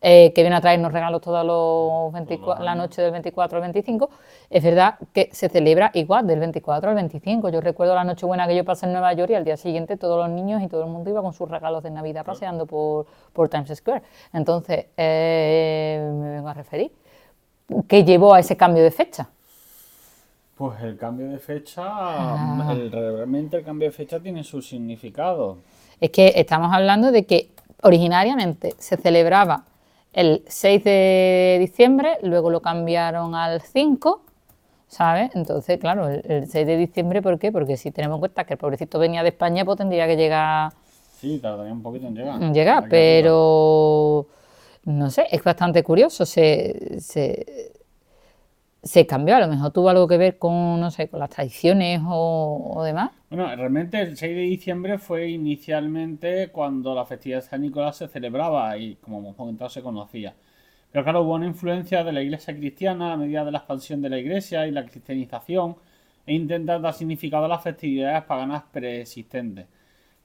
[0.00, 4.10] eh, que viene a traernos regalos todos los 24 la noche del 24 al 25,
[4.48, 7.48] es verdad que se celebra igual del 24 al 25.
[7.48, 10.18] Yo recuerdo la Nochebuena que yo pasé en Nueva York y al día siguiente todos
[10.18, 13.48] los niños y todo el mundo iba con sus regalos de Navidad paseando por, por
[13.48, 14.02] Times Square.
[14.32, 16.92] Entonces, eh, me vengo a referir.
[17.88, 19.30] ¿Qué llevó a ese cambio de fecha?
[20.56, 22.68] Pues el cambio de fecha, Ah.
[22.72, 25.58] el- realmente el cambio de fecha tiene su significado.
[26.00, 27.50] Es que estamos hablando de que
[27.82, 29.64] originariamente se celebraba
[30.14, 34.22] el 6 de diciembre, luego lo cambiaron al 5,
[34.88, 35.30] ¿sabes?
[35.34, 37.52] Entonces, claro, el, el 6 de diciembre, ¿por qué?
[37.52, 40.72] Porque si tenemos en cuenta que el pobrecito venía de España, pues tendría que llegar,
[41.20, 42.38] Sí, tardaría un poquito en llegar.
[42.52, 42.88] llegar Aquí arriba.
[42.90, 44.26] pero
[44.86, 47.72] no sé, es bastante curioso, se, se,
[48.86, 52.00] se cambió, a lo mejor tuvo algo que ver con, no sé, con las tradiciones
[52.06, 53.10] o, demás.
[53.28, 58.08] Bueno, realmente el 6 de diciembre fue inicialmente cuando la festividad de San Nicolás se
[58.08, 60.34] celebraba y, como hemos comentado, se conocía.
[60.92, 64.08] Pero claro, hubo una influencia de la iglesia cristiana a medida de la expansión de
[64.08, 65.76] la iglesia y la cristianización
[66.24, 69.66] e intentar dar significado a las festividades paganas preexistentes.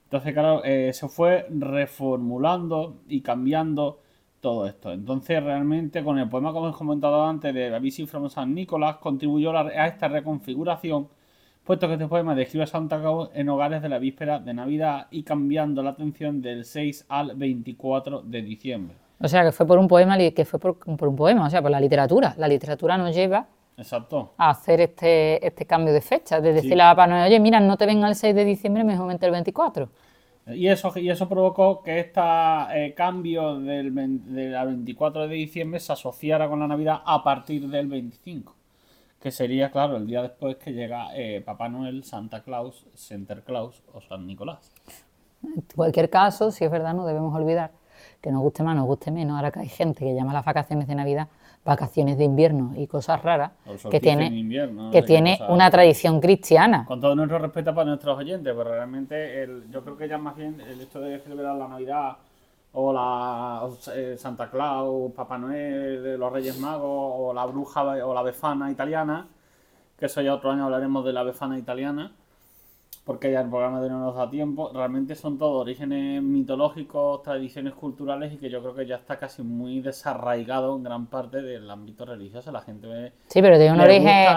[0.05, 4.01] Entonces, claro, eh, se fue reformulando y cambiando
[4.41, 4.91] todo esto.
[4.91, 9.53] Entonces, realmente, con el poema que hemos comentado antes de Visit from San Nicolás, contribuyó
[9.53, 11.07] la- a esta reconfiguración,
[11.63, 15.07] puesto que este poema describe a Santa Claus en hogares de la víspera de Navidad
[15.11, 18.95] y cambiando la atención del 6 al 24 de diciembre.
[19.23, 21.61] O sea, que fue por un poema, que fue por, por un poema, o sea,
[21.61, 22.33] por la literatura.
[22.37, 23.45] La literatura nos lleva
[23.77, 24.33] Exacto.
[24.37, 26.55] a hacer este, este cambio de fecha, de Sí.
[26.55, 29.27] decirle a Papá Noel, oye, mira, no te venga el 6 de diciembre, mejor vente
[29.27, 29.89] el 24.
[30.47, 36.49] Y eso, y eso provocó que este cambio del, del 24 de diciembre se asociara
[36.49, 38.55] con la Navidad a partir del 25.
[39.21, 43.83] Que sería, claro, el día después que llega eh, Papá Noel, Santa Claus, Santa Claus
[43.93, 44.71] o San Nicolás.
[45.43, 47.71] En cualquier caso, si es verdad, no debemos olvidar
[48.21, 50.87] que nos guste más, nos guste menos, ahora que hay gente que llama las vacaciones
[50.87, 51.27] de Navidad
[51.63, 53.51] vacaciones de invierno y cosas raras,
[53.89, 56.85] que tiene, en invierno, no que tiene una tradición cristiana.
[56.85, 60.35] Con todo nuestro respeto para nuestros oyentes, pero realmente el- yo creo que ya más
[60.35, 62.17] bien el hecho de celebrar la Navidad
[62.73, 67.83] o la o, eh, Santa Claus, Papá Noel, eh, los Reyes Magos o la bruja
[67.83, 69.27] o la befana italiana,
[69.99, 72.11] que eso ya otro año hablaremos de la befana italiana,
[73.03, 77.73] porque ya el programa de no nos da tiempo, realmente son todos orígenes mitológicos, tradiciones
[77.73, 81.69] culturales y que yo creo que ya está casi muy desarraigado en gran parte del
[81.69, 82.51] ámbito religioso.
[82.51, 84.27] La gente ve Sí, pero tiene un origen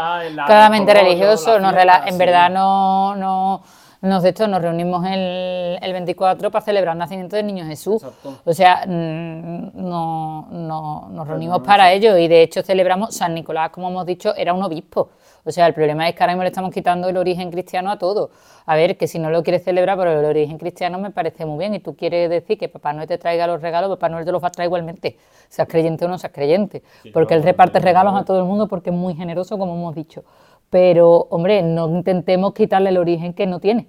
[0.47, 1.45] claramente alcohol, religioso.
[1.45, 3.63] fiesta, en verdad no, no,
[4.01, 8.03] nos, de hecho, nos reunimos el, el 24 para celebrar el nacimiento del niño Jesús.
[8.03, 8.39] Exacto.
[8.45, 13.71] O sea, mm, no, no- nos reunimos para ello y de hecho celebramos San Nicolás,
[13.71, 15.11] como hemos dicho, era un obispo.
[15.47, 17.99] O sea, el problema es que ahora mismo le estamos quitando el origen cristiano a
[17.99, 18.31] todo.
[18.65, 21.59] A ver, que si no lo quieres celebrar, pero el origen cristiano me parece muy
[21.59, 24.33] bien y tú quieres decir que Papá Noel te traiga los regalos, Papá Noel te
[24.33, 28.15] los va a traer igualmente, seas creyente o no seas creyente, porque él reparte regalos
[28.15, 30.25] a todo el mundo porque es muy generoso, como hemos dicho.
[30.71, 33.87] Pero, hombre, no intentemos quitarle el origen que no tiene.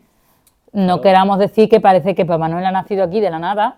[0.74, 3.78] No queramos decir que parece que Papá Noel ha nacido aquí de la nada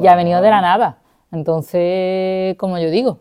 [0.00, 0.98] y ha venido de la nada.
[1.30, 3.20] Entonces, como yo digo,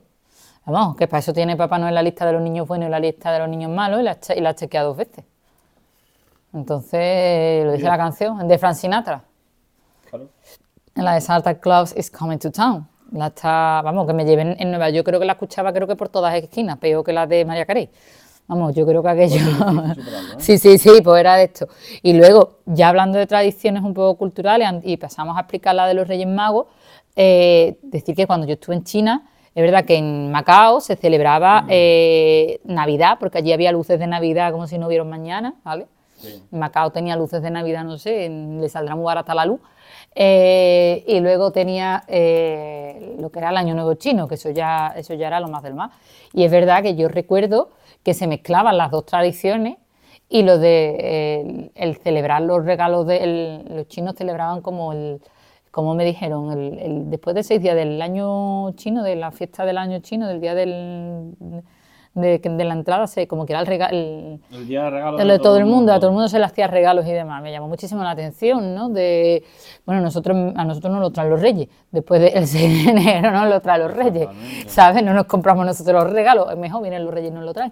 [0.74, 3.00] vamos, que para eso tiene Papá Noel la lista de los niños buenos y la
[3.00, 5.24] lista de los niños malos y la, y la chequea dos veces.
[6.54, 9.24] Entonces, lo dice la canción de Frank Sinatra.
[10.10, 10.30] Claro.
[10.96, 12.88] En la de Santa Claus is coming to town.
[13.12, 15.96] La está, vamos, que me lleven en Nueva York, creo que la escuchaba creo que
[15.96, 17.90] por todas esquinas, peor que la de María Carey.
[18.48, 19.40] Vamos, yo creo que aquello...
[20.38, 21.68] sí, sí, sí, pues era de esto.
[22.02, 25.94] Y luego, ya hablando de tradiciones un poco culturales y pasamos a explicar la de
[25.94, 26.68] los Reyes Magos,
[27.16, 31.66] eh, decir que cuando yo estuve en China, es verdad que en Macao se celebraba
[31.68, 35.88] eh, Navidad, porque allí había luces de Navidad como si no hubiera mañana, ¿vale?
[36.18, 36.44] Sí.
[36.52, 39.60] Macao tenía luces de Navidad, no sé, le saldrá muy barata la luz.
[40.14, 44.94] Eh, y luego tenía eh, lo que era el Año Nuevo Chino, que eso ya,
[44.96, 45.92] eso ya era lo más del más.
[46.34, 47.70] Y es verdad que yo recuerdo
[48.04, 49.78] que se mezclaban las dos tradiciones
[50.30, 54.94] y lo de eh, el, el celebrar los regalos de el- los chinos celebraban como
[54.94, 55.20] el
[55.72, 59.66] como me dijeron el, el- después de seis días del año chino de la fiesta
[59.66, 61.34] del año chino del día del
[62.14, 63.96] de, de la entrada, se, como que era el regalo,
[64.52, 66.66] El día de regalos de todo el mundo, a todo el mundo se le hacía
[66.66, 67.44] regalos y demás.
[67.44, 68.90] Me llamó muchísimo la atención, ¿no?
[68.90, 69.44] De,
[69.86, 73.48] bueno, nosotros, a nosotros nos lo traen los reyes, después del 6 de enero nos
[73.48, 74.28] lo traen los reyes.
[74.66, 75.04] ¿sabes?
[75.04, 77.72] No nos compramos nosotros los regalos, es mejor vienen los reyes y nos lo traen.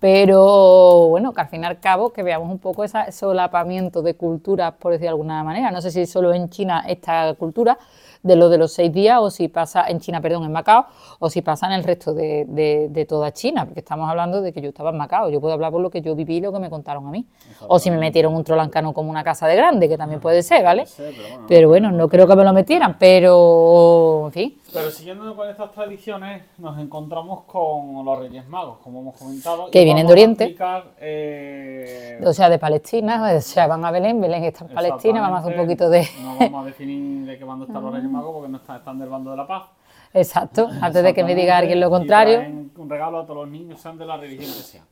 [0.00, 4.14] Pero bueno, que al fin y al cabo que veamos un poco ese solapamiento de
[4.14, 5.70] culturas, por decir de alguna manera.
[5.70, 7.78] No sé si solo en China esta cultura
[8.26, 10.86] de lo de los seis días, o si pasa en China, perdón, en Macao,
[11.18, 14.52] o si pasa en el resto de, de- de toda China, porque estamos hablando de
[14.52, 16.52] que yo estaba en Macao, yo puedo hablar por lo que yo viví y lo
[16.52, 17.24] que me contaron a mí.
[17.68, 20.62] O si me metieron un trolancano como una casa de grande, que también puede ser,
[20.64, 20.84] ¿vale?
[20.96, 24.58] Pero bueno, Pero bueno, no creo que me lo metieran, pero en fin.
[24.72, 29.70] Pero siguiendo con estas tradiciones, nos encontramos con los Reyes Magos, como hemos comentado.
[29.70, 30.44] Que vienen de Oriente.
[30.44, 35.20] explicar, eh, O sea, de Palestina, o sea, van a Belén, Belén está en Palestina,
[35.20, 36.06] vamos a hacer un poquito de...
[36.22, 38.98] No vamos a definir de qué bando están los Reyes Magos porque no están, están
[38.98, 39.70] del bando de la paz.
[40.12, 42.40] Exacto, antes de que me diga alguien lo contrario.
[42.76, 44.84] un regalo a todos los niños, sean de la religión que sean.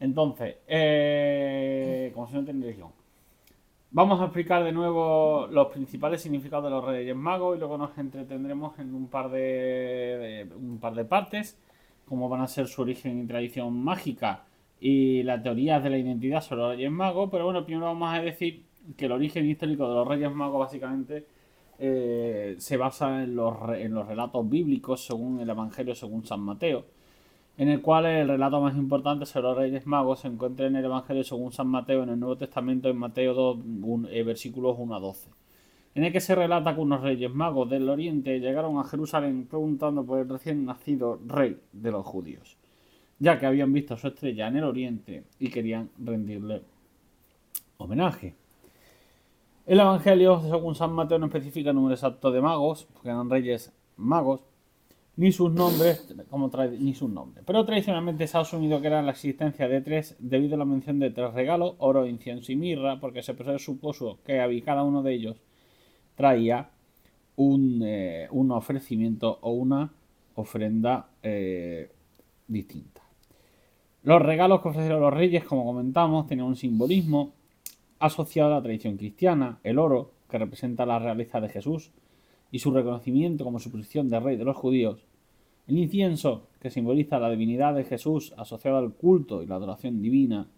[0.00, 2.90] Entonces, eh, como si no tienen religión.
[3.90, 7.96] Vamos a explicar de nuevo los principales significados de los Reyes Magos y luego nos
[7.96, 11.58] entretendremos en un par de, de- un par de partes,
[12.06, 14.44] como van a ser su origen y tradición mágica
[14.80, 17.28] y las teorías de la identidad sobre los Reyes Magos.
[17.30, 18.62] Pero bueno, primero vamos a decir
[18.96, 21.24] que el origen histórico de los Reyes Magos básicamente
[21.78, 26.84] eh, se basa en los, relatos bíblicos según el Evangelio según San Mateo,
[27.56, 30.84] en el cual el relato más importante sobre los Reyes Magos se encuentra en el
[30.84, 34.94] Evangelio según San Mateo en el Nuevo Testamento en Mateo 2, un- eh, versículos 1
[34.94, 35.30] a 12,
[35.94, 40.04] en el que se relata que unos Reyes Magos del Oriente llegaron a Jerusalén preguntando
[40.04, 42.56] por el recién nacido rey de los judíos,
[43.18, 46.62] ya que habían visto su estrella en el Oriente y querían rendirle
[47.78, 48.34] homenaje.
[49.68, 53.70] El Evangelio, según San Mateo, no especifica el número exacto de magos, porque eran reyes
[53.98, 54.40] magos,
[55.16, 56.50] ni sus nombres, como
[56.80, 57.44] ni sus nombres.
[57.46, 60.98] Pero tradicionalmente se ha asumido que era la existencia de tres debido a la mención
[60.98, 65.12] de tres regalos, oro, incienso y mirra, porque se presupuso que había- cada uno de
[65.12, 65.36] ellos
[66.14, 66.70] traía
[67.36, 69.92] un, eh, un ofrecimiento o una
[70.34, 71.92] ofrenda eh,
[72.46, 73.02] distinta.
[74.02, 77.34] Los regalos que ofrecieron los reyes, como comentamos, tenían un simbolismo
[77.98, 81.90] asociado a la tradición cristiana, el oro, que representa la realeza de Jesús
[82.50, 85.06] y su reconocimiento como su posición de rey de los judíos,
[85.68, 90.48] el incienso, que simboliza la divinidad de Jesús asociado al culto y la adoración divina,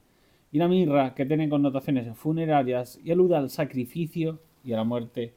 [0.52, 5.34] y la mirra, que tiene connotaciones funerarias y alude al sacrificio y a la muerte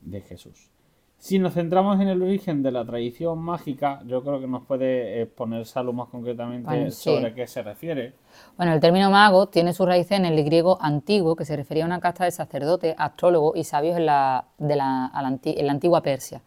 [0.00, 0.73] de Jesús.
[1.18, 5.22] Si nos centramos en el origen de la tradición mágica, yo creo que nos puede
[5.22, 7.04] exponer Salud más concretamente Bueno, sí.
[7.14, 8.12] sobre qué se refiere.
[8.58, 11.86] Bueno, el término mago tiene su raíz en el griego antiguo, que se refería a
[11.86, 15.66] una casta de sacerdotes, astrólogos y sabios en la, de la- a la anti- en
[15.66, 16.42] la antigua Persia.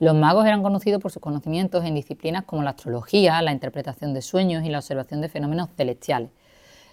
[0.00, 4.22] Los magos eran conocidos por sus conocimientos en disciplinas como la astrología, la interpretación de
[4.22, 6.30] sueños y la observación de fenómenos celestiales.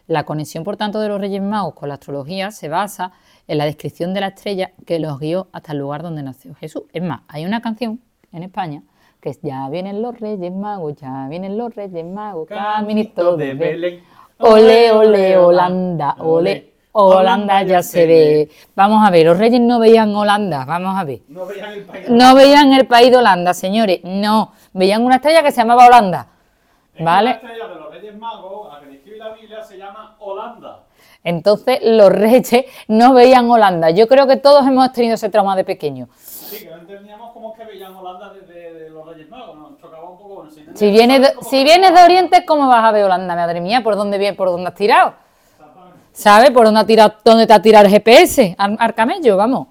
[0.08, 3.12] La conexión, por tanto, de los Reyes Magos con la astrología se basa
[3.48, 6.84] en la descripción de la estrella que los guió hasta el lugar donde nació Jesús.
[6.94, 8.00] Es más, hay una canción
[8.32, 8.84] en España
[9.26, 14.04] que es Ya vienen los Reyes Magos, ya vienen los Reyes Magos, caminito de Belén.
[14.38, 18.50] Ole, ole, Holanda, ole, Holanda ya se ve.
[18.76, 21.22] Vamos a ver, los reyes no veían Holanda, vamos a ver.
[21.28, 22.10] No veían el país.
[22.10, 24.52] No veían el país de Holanda, señores, no.
[24.74, 26.28] Veían una estrella que se llamaba Holanda.
[26.94, 27.30] Es que ¿Vale?
[27.30, 30.84] La estrella de los Reyes Magos, a que describe la Biblia, se llama Holanda.
[31.26, 33.90] Entonces los reyes no veían Holanda.
[33.90, 36.08] Yo creo que todos hemos tenido ese trauma de pequeño.
[36.16, 39.58] Sí, que no entendíamos cómo es que veían Holanda desde de los Reyes Magos.
[39.58, 40.36] Nos chocaba un poco.
[40.36, 43.36] Bueno, si, Si vienes de, si vienes de Oriente, ¿cómo vas a ver Holanda?
[43.36, 44.38] Madre mía, ¿por dónde vienes?
[44.38, 45.14] ¿Por dónde has tirado?
[46.14, 46.52] ¿Sabes?
[46.52, 48.56] ¿Por dónde, ha tirado, dónde te ha tirado el GPS?
[48.58, 49.68] Al, al camello, vamos.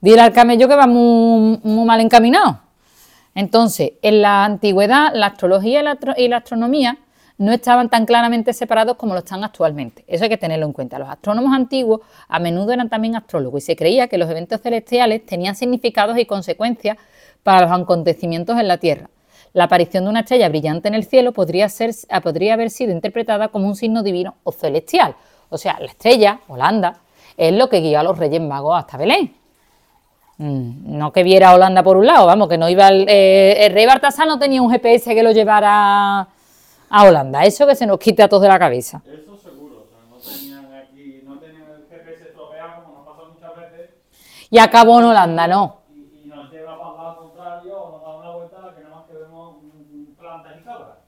[0.00, 2.60] Dile al camello que va muy, muy mal encaminado.
[3.34, 6.98] Entonces, en la antigüedad, la astrología y la, astro- y la astronomía
[7.38, 10.04] no estaban tan claramente separados como lo están actualmente.
[10.06, 10.98] Eso hay que tenerlo en cuenta.
[10.98, 15.26] Los astrónomos antiguos a menudo eran también astrólogos y se creía que los eventos celestiales
[15.26, 16.96] tenían significados y consecuencias
[17.42, 19.10] para los acontecimientos en la Tierra.
[19.52, 22.92] La aparición de una estrella brillante en el cielo podría, ser, ah, podría haber sido
[22.92, 25.14] interpretada como un signo divino o celestial.
[25.48, 26.98] O sea, la estrella, Holanda,
[27.36, 29.34] es lo que guió a los Reyes Magos hasta Belén.
[30.38, 33.72] Mm, No que viera Holanda por un lado, vamos, que no iba el, eh, el
[33.72, 36.28] rey Baltasar no tenía un GPS que lo llevara
[36.88, 37.44] a Holanda.
[37.44, 39.02] Eso que se nos quite a todos de la cabeza.
[39.06, 39.86] Eso seguro.
[40.16, 43.90] O sea, no tenían aquí, no tenían el GPS estropeado, como nos pasa muchas veces,
[44.50, 45.80] Y acabó en Holanda, no.
[45.94, 48.74] y, y nos lleva para el lado contrario o nos da una vuelta a la
[48.74, 49.56] que nada más que vemos
[50.18, 50.98] plantas y cabras.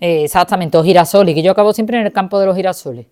[0.00, 3.06] Eh, exactamente, o girasoles, que yo acabo siempre en el campo de los girasoles.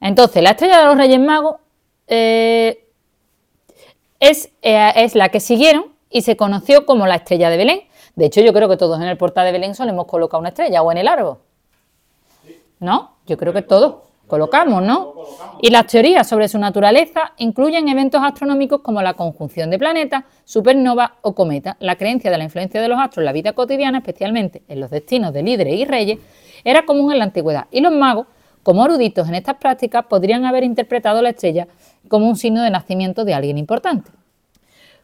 [0.00, 1.56] Entonces, la estrella de los Reyes Magos
[2.06, 2.84] eh,
[4.20, 7.80] es, eh, es la que siguieron y se conoció como la estrella de Belén.
[8.18, 10.82] De hecho, yo creo que todos en el portal de Belén solemos colocar una estrella
[10.82, 11.38] o en el árbol.
[12.80, 13.12] ¿No?
[13.28, 13.94] Yo creo que todos
[14.26, 15.14] colocamos, ¿no?
[15.62, 21.12] Y las teorías sobre su naturaleza incluyen eventos astronómicos como la conjunción de planetas, supernovas
[21.22, 21.76] o cometas.
[21.78, 24.90] La creencia de la influencia de los astros en la vida cotidiana, especialmente en los
[24.90, 26.18] destinos de líderes y reyes,
[26.64, 27.66] era común en la antigüedad.
[27.70, 28.26] Y los magos,
[28.64, 31.68] como eruditos en estas prácticas, podrían haber interpretado la estrella
[32.08, 34.10] como un signo de nacimiento de alguien importante.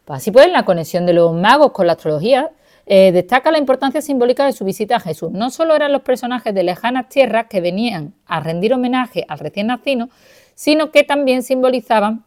[0.04, 2.50] Pues así pues, la conexión de los magos con la astrología
[2.86, 5.30] eh, destaca la importancia simbólica de su visita a Jesús.
[5.32, 9.68] No solo eran los personajes de lejanas tierras que venían a rendir homenaje al recién
[9.68, 10.08] nacido,
[10.54, 12.24] sino que también simbolizaban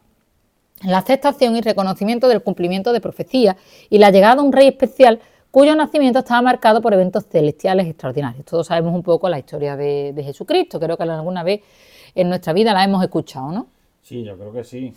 [0.82, 3.56] la aceptación y reconocimiento del cumplimiento de profecías
[3.90, 8.44] y la llegada de un rey especial cuyo nacimiento estaba marcado por eventos celestiales extraordinarios.
[8.44, 11.62] Todos sabemos un poco la historia de, de Jesucristo, creo que alguna vez
[12.14, 13.66] en nuestra vida la hemos escuchado, ¿no?
[14.02, 14.92] Sí, yo creo que sí.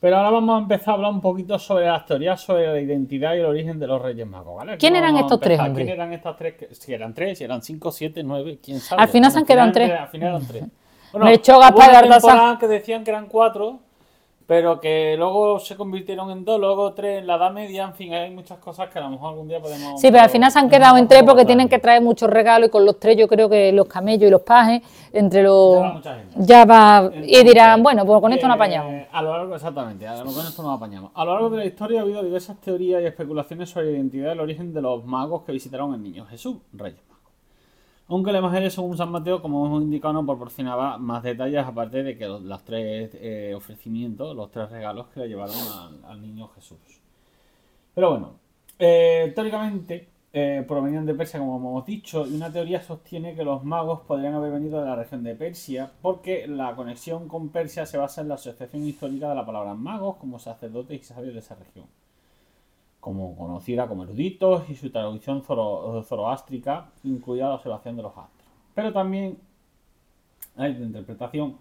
[0.00, 3.34] Pero ahora vamos a empezar a hablar un poquito sobre las teorías sobre la identidad
[3.34, 4.78] y el origen de los Reyes Magos, ¿vale?
[4.78, 6.54] ¿Quién eran estos tres, ¿Quién eran estas tres?
[6.72, 9.02] Si eran tres, si eran cinco, siete, nueve, quién sabe.
[9.02, 9.90] Al final se han quedado tres.
[9.92, 10.64] Al final eran tres.
[11.12, 13.80] Bueno, Me echó Gaspar una que decían que eran cuatro,
[14.46, 18.12] pero que luego se convirtieron en dos, luego tres en la Edad Media, en fin,
[18.12, 20.00] hay muchas cosas que a lo mejor algún día podemos...
[20.00, 22.68] Sí, pero al final se han quedado en tres porque tienen que traer muchos regalos
[22.68, 24.82] y con los tres yo creo que los camellos y los pajes,
[25.12, 25.82] entre los...
[26.36, 28.92] Ya va, y dirán, bueno, pues con esto no apañamos.
[28.92, 31.12] Eh, a lo largo, exactamente, a lo con esto no apañamos.
[31.14, 34.28] A lo largo de la historia ha habido diversas teorías y especulaciones sobre la identidad
[34.28, 37.11] y el origen de los magos que visitaron el niño Jesús, Reyes
[38.14, 42.16] aunque el Evangelio según San Mateo, como hemos indicado, no proporcionaba más detalles aparte de
[42.16, 45.56] que los, tres eh, ofrecimientos, los tres regalos que le llevaron
[46.04, 46.78] al, niño Jesús.
[47.94, 48.34] Pero bueno,
[48.78, 53.64] eh, teóricamente eh, provenían de Persia, como hemos dicho, y una teoría sostiene que los
[53.64, 57.98] magos podrían haber venido de la región de Persia, porque la conexión con Persia se
[57.98, 61.54] basa en la asociación histórica de la palabra magos como sacerdotes y sabios de esa
[61.54, 61.86] región
[63.02, 68.48] como conocida como eruditos y su traducción zoroástrica, incluida la observación de los astros.
[68.76, 69.38] Pero también
[70.54, 71.56] hay una interpretación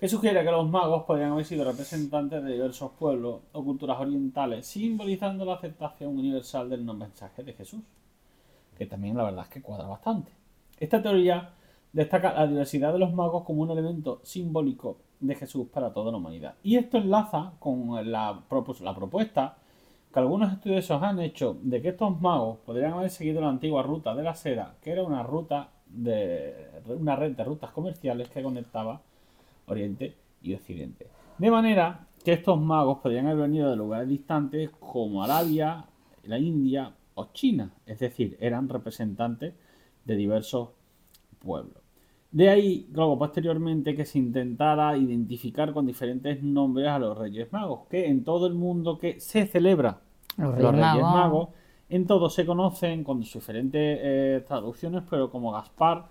[0.00, 4.66] que sugiere que los magos podrían haber sido representantes de diversos pueblos o culturas orientales,
[4.66, 7.82] simbolizando la aceptación universal del no mensaje de Jesús,
[8.78, 10.32] que también la verdad es que cuadra bastante.
[10.80, 11.50] Esta teoría
[11.92, 16.16] destaca la diversidad de los magos como un elemento simbólico de Jesús para toda la
[16.16, 16.54] humanidad.
[16.62, 19.58] Y esto enlaza con la propuesta
[20.14, 24.14] que algunos estudiosos han hecho de que estos magos podrían haber seguido la antigua ruta
[24.14, 26.54] de la seda, que era una ruta de
[26.86, 29.02] una red de rutas comerciales que conectaba
[29.66, 31.08] Oriente y Occidente.
[31.36, 35.84] De manera que estos magos podrían haber venido de lugares distantes como Arabia,
[36.22, 39.54] la India o China, es decir, eran representantes
[40.04, 40.68] de diversos
[41.40, 41.82] pueblos.
[42.30, 47.86] De ahí, luego, posteriormente, que se intentara identificar con diferentes nombres a los Reyes Magos,
[47.88, 50.03] que en todo el mundo que se celebra
[50.36, 51.48] los Reyes, Magos.
[51.88, 56.06] En todos se conocen con diferentes eh, traducciones, pero como Gaspar,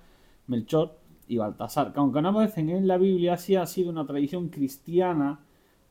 [0.48, 0.98] Melchor
[1.28, 5.40] y Baltasar, que aunque no aparecen en la Biblia, sí ha sido una tradición cristiana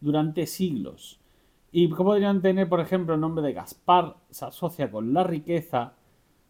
[0.00, 1.18] durante siglos.
[1.72, 5.94] Y que podrían tener, por ejemplo, el nombre de Gaspar se asocia con la riqueza,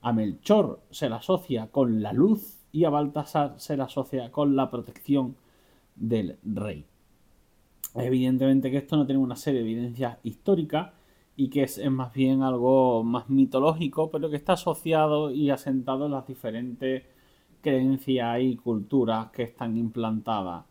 [0.00, 4.56] a Melchor se la asocia con la luz y a Baltasar se la asocia con
[4.56, 5.36] la protección
[5.94, 6.84] del rey.
[7.94, 10.90] Evidentemente que esto no tiene una serie de evidencias históricas,
[11.36, 16.12] y que es, más bien algo más mitológico, pero que está asociado y asentado en
[16.12, 17.04] las diferentes
[17.60, 20.64] creencias y culturas que están implantadas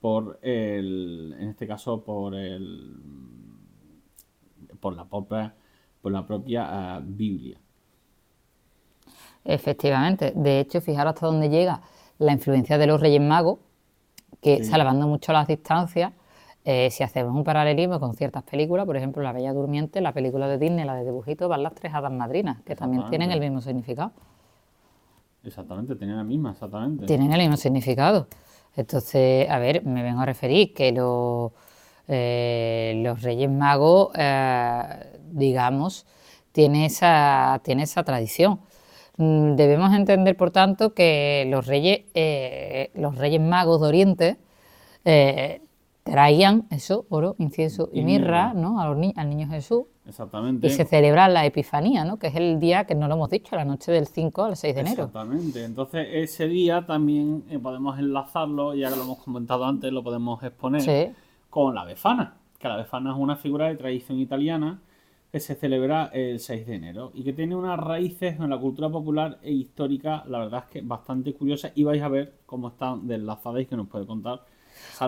[0.00, 2.94] por el, en este caso por el,
[4.80, 5.54] por la propia,
[6.00, 7.58] por la propia eh, Biblia.
[9.44, 11.80] Efectivamente, de hecho, fijaros hasta dónde llega
[12.18, 13.58] la influencia de los Reyes Magos,
[14.40, 16.12] que salvando mucho las distancias,
[16.68, 20.48] eh, si hacemos un paralelismo con ciertas películas, por ejemplo La Bella Durmiente, la película
[20.48, 23.60] de Disney, la de dibujito, van las tres hadas madrinas, que también tienen el mismo
[23.60, 24.10] significado.
[25.44, 27.06] Exactamente, tienen la misma, exactamente.
[27.06, 28.26] Tienen el mismo significado.
[28.74, 31.52] Entonces, a ver, me vengo a referir que los,
[32.08, 36.04] eh, los Reyes Magos, eh, digamos,
[36.50, 38.58] tiene esa, tiene esa tradición.
[39.18, 42.06] Mm, debemos entender, por tanto, que los Reyes,
[42.94, 44.36] los Reyes Magos de Oriente
[46.06, 48.80] traían eso, oro, incienso y, mirra, ¿no?
[48.80, 49.84] A al niño Jesús.
[50.06, 50.68] Exactamente.
[50.68, 52.16] Y se celebra la Epifanía, ¿no?
[52.18, 54.74] Que es el día que no lo hemos dicho, la noche del 5 al 6
[54.74, 55.04] de enero.
[55.04, 55.64] Exactamente.
[55.64, 60.40] Entonces, ese día también eh, podemos enlazarlo, ya que lo hemos comentado antes, lo podemos
[60.44, 61.12] exponer
[61.50, 62.36] con la Befana.
[62.58, 64.80] Que la Befana es una figura de tradición italiana
[65.32, 68.88] que se celebra el 6 de enero y que tiene unas raíces en la cultura
[68.88, 73.08] popular e histórica, la verdad es que bastante curiosa y vais a ver cómo están
[73.08, 74.40] deslazadas y que nos puede contar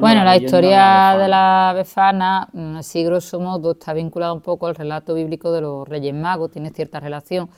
[0.00, 4.74] bueno, la, historia de la Befana, mm, así grosso modo, está vinculada un poco al
[4.74, 7.48] relato bíblico de los Reyes Magos, tiene cierta relación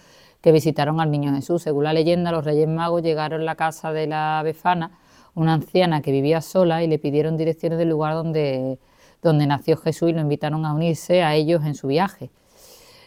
[0.40, 1.62] que visitaron al niño Jesús.
[1.62, 4.92] Según la leyenda, los Reyes Magos llegaron a la casa de la Befana,
[5.34, 8.78] una anciana que vivía sola, y le pidieron direcciones del lugar donde,
[9.22, 12.30] donde nació Jesús y lo invitaron a unirse a ellos en su viaje.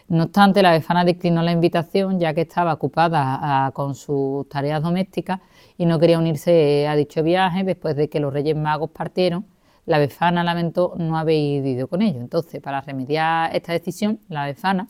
[0.08, 5.40] No obstante, la Befana declinó la invitación ya que estaba ocupada con sus tareas domésticas
[5.78, 9.46] y no quería unirse a dicho viaje después de que los Reyes Magos partieron.
[9.86, 12.20] La Befana lamentó no haber ido con ellos.
[12.20, 14.88] Entonces, para remediar esta decisión, la Befana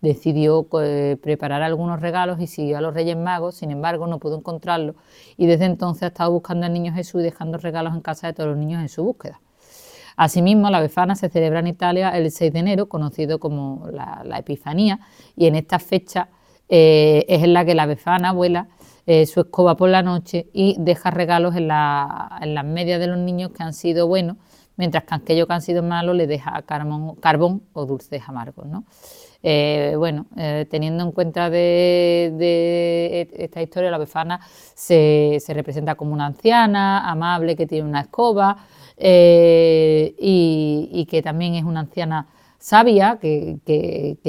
[0.00, 4.38] decidió eh, preparar algunos regalos y siguió a los Reyes Magos, sin embargo no pudo
[4.38, 4.96] encontrarlos
[5.36, 8.32] y desde entonces ha estado buscando al niño Jesús y dejando regalos en casa de
[8.32, 9.40] todos los niños en su búsqueda.
[10.16, 15.00] Asimismo, la Befana se celebra en Italia el 6 de enero, conocido como la, Epifanía,
[15.36, 16.28] y en esta fecha
[16.68, 18.68] eh, es en la que la Befana vuela
[19.06, 23.50] eh, su escoba por la noche y deja regalos en, las medias de los niños
[23.50, 24.38] que han sido buenos,
[24.76, 28.66] mientras que aquellos que han sido malos le deja carbón, o dulces amargos.
[29.42, 30.26] Eh, bueno,
[30.70, 34.40] teniendo en cuenta de, esta historia, la befana
[34.74, 38.66] se, representa como una anciana, amable, que tiene una escoba,
[38.96, 42.28] eh, y, que también es una anciana
[42.58, 43.58] sabia, que,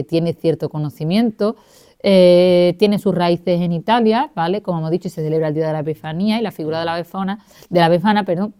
[0.07, 1.55] tiene cierto conocimiento.
[2.03, 4.61] Eh, tiene sus raíces en Italia, ¿vale?
[4.61, 6.95] Como hemos dicho, se celebra el Día de la Epifanía y la figura de la
[6.95, 8.53] befana, de la befana, perdón,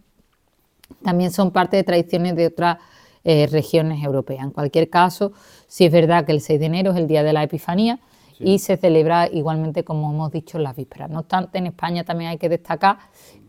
[1.02, 2.78] también son parte de tradiciones de otras
[3.24, 4.42] eh, regiones europeas.
[4.42, 5.32] En cualquier caso,
[5.66, 8.00] sí es verdad que el 6 de enero es el Día de la Epifanía
[8.40, 11.10] y se celebra igualmente, como hemos dicho, en las vísperas.
[11.10, 12.98] No obstante, en España también hay que destacar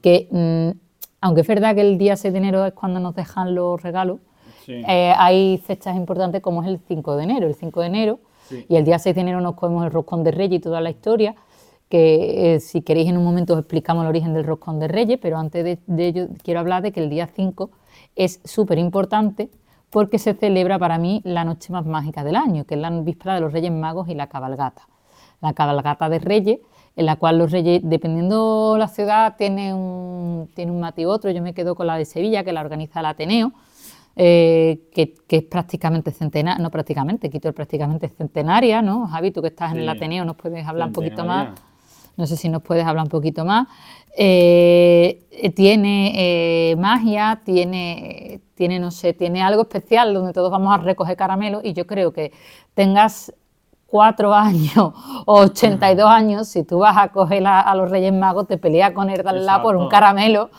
[0.01, 0.88] que mm,
[1.21, 4.19] aunque es verdad que el día 6 de enero es cuando nos dejan los regalos,
[4.67, 7.47] eh, hay fechas importantes como es el 5 de enero.
[7.47, 8.19] El 5 de enero
[8.67, 10.89] y el día 6 de enero nos comemos el roscón de Reyes y toda la
[10.89, 11.35] historia,
[11.89, 15.19] que eh, si queréis en un momento os explicamos el origen del roscón de Reyes,
[15.21, 17.69] pero antes de, ello quiero hablar de que el día 5
[18.15, 19.49] es súper importante
[19.89, 23.35] porque se celebra para mí la noche más mágica del año, que es la víspera
[23.35, 24.87] de los Reyes Magos y la cabalgata.
[25.41, 26.59] La cabalgata de Reyes
[26.95, 31.31] en la cual los reyes, dependiendo la ciudad, tiene un, tiene un otro.
[31.31, 33.53] Yo me quedo con la de Sevilla, que la organiza el Ateneo,
[34.15, 39.07] eh, que, es prácticamente centenaria, no prácticamente, quito el prácticamente centenaria, ¿no?
[39.07, 41.49] Javi, tú que estás en el Ateneo, ¿nos puedes hablar un poquito más?
[42.17, 43.67] No sé si nos puedes hablar un poquito más.
[44.17, 50.79] Eh, tiene eh, magia, tiene, tiene, no sé, tiene algo especial donde todos vamos a
[50.79, 52.33] recoger caramelos y yo creo que
[52.73, 53.33] tengas
[53.89, 54.93] cuatro años
[55.25, 59.09] o 82 años, si tú vas a coger a, los Reyes Magos, te peleas con
[59.45, 60.49] lado por un caramelo.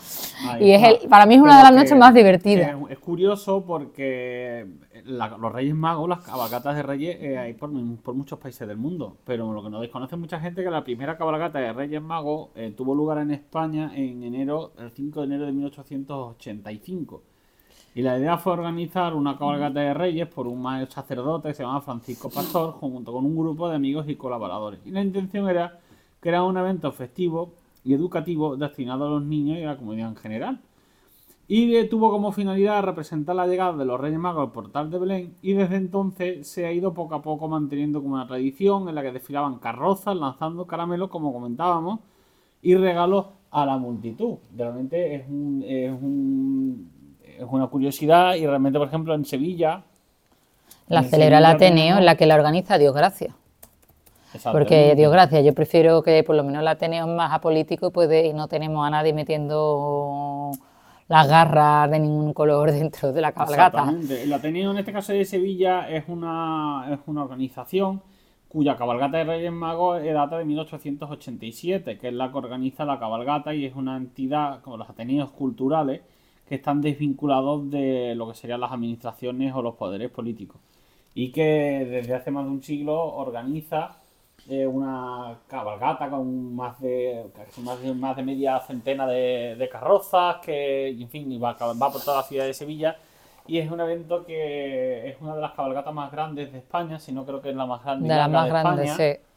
[0.60, 2.74] y es el, para mí es una de las noches más divertidas.
[2.88, 4.66] Es, curioso porque
[5.04, 9.16] los Reyes Magos, las cabalgatas de Reyes, eh, hay por, muchos países del mundo.
[9.24, 12.50] Pero lo que no desconoce mucha gente es que la primera cabalgata de Reyes Magos
[12.54, 17.22] eh, tuvo lugar en España en enero, el 5 de enero de 1885.
[17.94, 21.62] Y la idea fue organizar una cabalgata de reyes por un maestro sacerdote que se
[21.64, 24.80] llamaba Francisco Pastor, junto con un grupo de amigos y colaboradores.
[24.84, 25.80] Y la intención era
[26.20, 30.16] crear un evento festivo y educativo destinado a los niños y a la comunidad en
[30.16, 30.60] general.
[31.48, 35.34] Y tuvo como finalidad representar la llegada de los Reyes Magos al portal de Belén
[35.42, 39.02] y desde entonces se ha ido poco a poco manteniendo como una tradición en la
[39.02, 41.98] que desfilaban carrozas lanzando caramelos como comentábamos
[42.62, 44.36] y regalos a la multitud.
[44.56, 46.99] Realmente es un, es un
[47.40, 49.82] es una curiosidad y realmente, por ejemplo, en Sevilla...
[50.88, 53.34] La celebra el Ateneo, en la que la organiza Dios Gracias.
[54.52, 58.28] Porque Dios gracias, yo prefiero que por lo menos el Ateneo es más apolítico puede,
[58.28, 60.52] y no tenemos a nadie metiendo
[61.08, 63.92] las garras de ningún color dentro de la cabalgata.
[64.08, 68.02] El Ateneo en este caso de Sevilla es una, es una organización
[68.48, 73.54] cuya cabalgata de Reyes Magos data de 1887, que es la que organiza la cabalgata
[73.54, 76.02] y es una entidad como los Ateneos culturales
[76.50, 80.60] que están desvinculados de lo que serían las administraciones o los poderes políticos.
[81.14, 83.98] Y que desde hace más de un siglo organiza
[84.48, 87.24] eh, una cabalgata con más de,
[87.62, 92.16] más de, más de media centena de, carrozas, que en fin, va, va por toda
[92.16, 92.96] la ciudad de Sevilla.
[93.46, 97.12] Y es un evento que es una de las cabalgatas más grandes de España, si
[97.12, 98.08] no creo que es la más grande.
[98.08, 99.29] De las más grandes, sí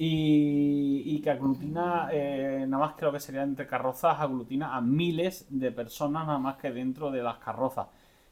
[0.00, 5.72] y, que aglutina, eh, nada más creo que sería entre carrozas, aglutina a miles de
[5.72, 7.88] personas nada más que dentro de las carrozas.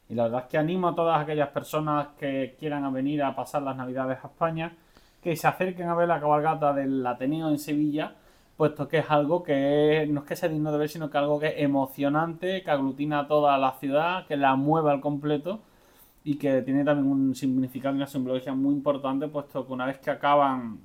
[0.09, 3.63] Y la verdad es que animo a todas aquellas personas que quieran venir a pasar
[3.63, 4.73] las navidades a España
[5.21, 8.15] que se acerquen a ver la cabalgata del Ateneo en Sevilla,
[8.55, 11.39] puesto que es algo que no es que sea digno de ver, sino que algo
[11.39, 15.59] que es emocionante, que aglutina a toda la ciudad, que la mueve al completo
[16.23, 19.99] y que tiene también un significado y una simbología muy importante, puesto que una vez
[19.99, 20.79] que acaban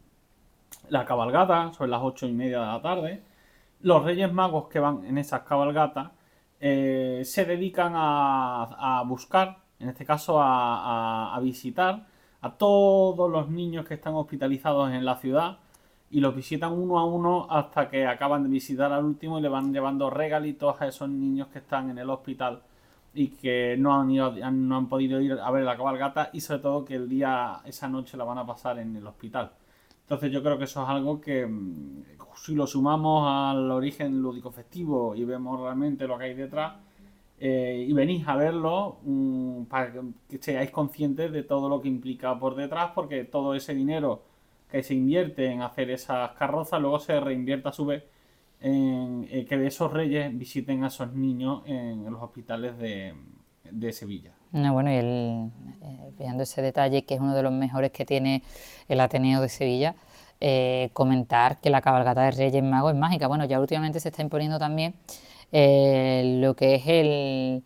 [0.93, 3.23] la cabalgata, sobre las ocho y media de la tarde.
[3.81, 6.11] Los Reyes Magos que van en esas cabalgatas
[6.61, 12.07] eh, se dedican a, buscar, en este caso a, visitar
[12.43, 15.59] a todos los niños que están hospitalizados en la ciudad
[16.11, 19.49] y los visitan uno a uno hasta que acaban de visitar al último y le
[19.49, 22.61] van llevando regalitos a esos niños que están en el hospital
[23.15, 26.61] y que no han, ido, no han podido ir a ver la cabalgata y sobre
[26.61, 29.53] todo que el día, esa noche la van a pasar en el hospital.
[30.03, 32.03] Entonces yo creo que eso es algo que mm,
[32.37, 36.75] si lo sumamos al origen lúdico festivo y vemos realmente lo que hay detrás
[37.39, 39.93] eh, y venís a verlo mm, para
[40.29, 44.23] que seáis conscientes de todo lo que implica por detrás porque todo ese dinero
[44.73, 48.05] que se invierte en hacer esas carrozas, luego se reinvierte a su vez
[48.59, 54.33] en eh, que esos reyes visiten a esos niños en, los hospitales de, Sevilla.
[54.53, 55.51] Bueno, y el,
[55.83, 58.43] eh, ese detalle, que es uno de los mejores que tiene
[58.89, 59.95] el Ateneo de Sevilla,
[60.41, 63.27] eh, comentar que la cabalgata de Reyes Magos es mágica.
[63.29, 64.95] Bueno, ya últimamente se está imponiendo también
[65.53, 67.63] lo que es el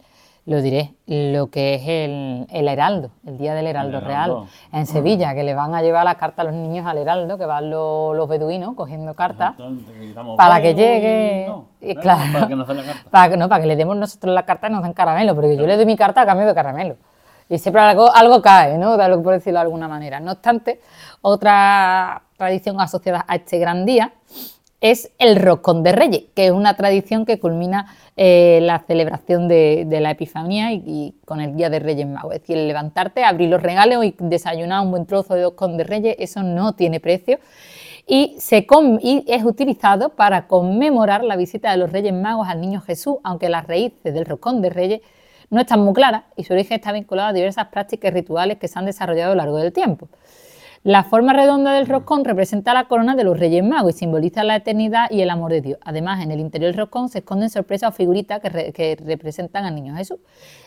[0.47, 5.35] lo diré, lo que es el, el Heraldo, el Día del Heraldo, Real, en Sevilla,
[5.35, 8.29] que le van a llevar la carta a los niños al Heraldo, que van los,
[8.29, 9.55] beduinos cogiendo cartas,
[10.37, 11.53] para que llegue...
[11.81, 13.03] y, claro, para que nos den la carta.
[13.11, 15.67] Para, no, para que le demos nosotros la carta y nos den caramelo, porque yo
[15.67, 16.97] le doy mi carta a cambio de caramelo.
[17.49, 18.97] Y siempre algo, algo cae, ¿no?
[19.23, 20.21] Por decirlo de alguna manera.
[20.21, 20.81] No obstante,
[21.23, 24.13] otra tradición asociada a este gran día
[24.81, 29.87] es el roscón de Reyes, que es una tradición que culmina eh, la celebración de,
[30.01, 32.35] la Epifanía y, con el Día de Reyes Magos.
[32.35, 36.16] Es decir, levantarte, abrir los regalos y desayunar un buen trozo de roscón de Reyes,
[36.18, 37.39] eso no tiene precio.
[38.07, 38.37] Y,
[39.27, 43.66] es utilizado para conmemorar la visita de los Reyes Magos al Niño Jesús, aunque las
[43.66, 45.01] raíces del roscón de Reyes
[45.51, 48.79] no están muy claras y su origen está vinculado a diversas prácticas rituales que se
[48.79, 50.09] han desarrollado a lo largo del tiempo.
[50.87, 54.55] La forma redonda del roscón representa la corona de los Reyes Magos y simboliza la
[54.55, 55.80] eternidad y el amor de Dios.
[55.84, 59.97] Además, en el interior del roscón se esconden sorpresas o figuritas que, representan al niño
[59.97, 60.20] Jesús.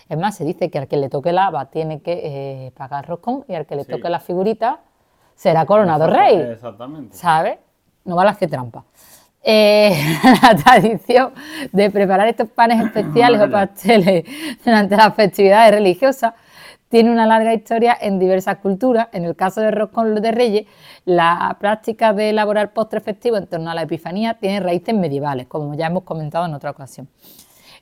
[0.10, 3.08] Es más, se dice que al que le toque la haba tiene que eh, pagar
[3.08, 4.82] roscón y al que le toque la figurita
[5.36, 6.36] será coronado rey.
[6.36, 7.16] Exactamente.
[7.16, 7.58] ¿Sabes?
[8.04, 8.84] No vale hacer trampa.
[9.42, 9.96] Eh,
[10.44, 11.32] la tradición
[11.72, 14.26] de preparar estos panes especiales o pasteles
[14.66, 16.34] durante las festividades religiosas
[16.90, 19.08] tiene una larga historia en diversas culturas.
[19.14, 20.68] En el caso de roscón de Reyes,
[21.06, 25.76] la práctica de elaborar postres festivos en torno a la Epifanía tiene raíces medievales, como
[25.76, 27.08] ya hemos comentado en otra ocasión.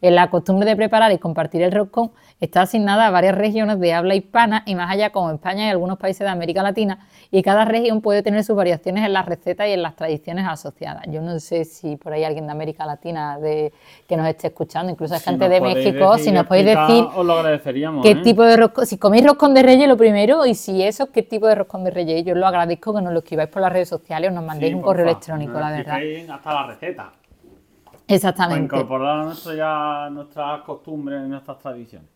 [0.01, 3.93] En la costumbre de preparar y compartir el roscón está asignada a varias regiones de
[3.93, 6.99] habla hispana y más allá como España y algunos países de América Latina
[7.31, 11.03] y cada región puede tener sus variaciones en las recetas y en las tradiciones asociadas.
[11.07, 13.73] Yo no sé si por ahí alguien de América Latina de,
[14.07, 17.05] que nos esté escuchando, incluso hay gente de México, si nos podéis decir
[18.03, 18.15] qué ¿eh?
[18.23, 21.47] tipo de roscón, si coméis roscón de reyes lo primero y si eso, qué tipo
[21.47, 22.23] de roscón de reyes.
[22.23, 24.73] Yo os lo agradezco que nos lo escribáis por las redes sociales o nos mandéis
[24.73, 25.99] un correo electrónico, la verdad.
[26.29, 27.11] Hasta la receta.
[28.07, 28.75] Exactamente.
[28.75, 32.09] Incorporar a nuestro ya nuestras costumbres, nuestras tradiciones.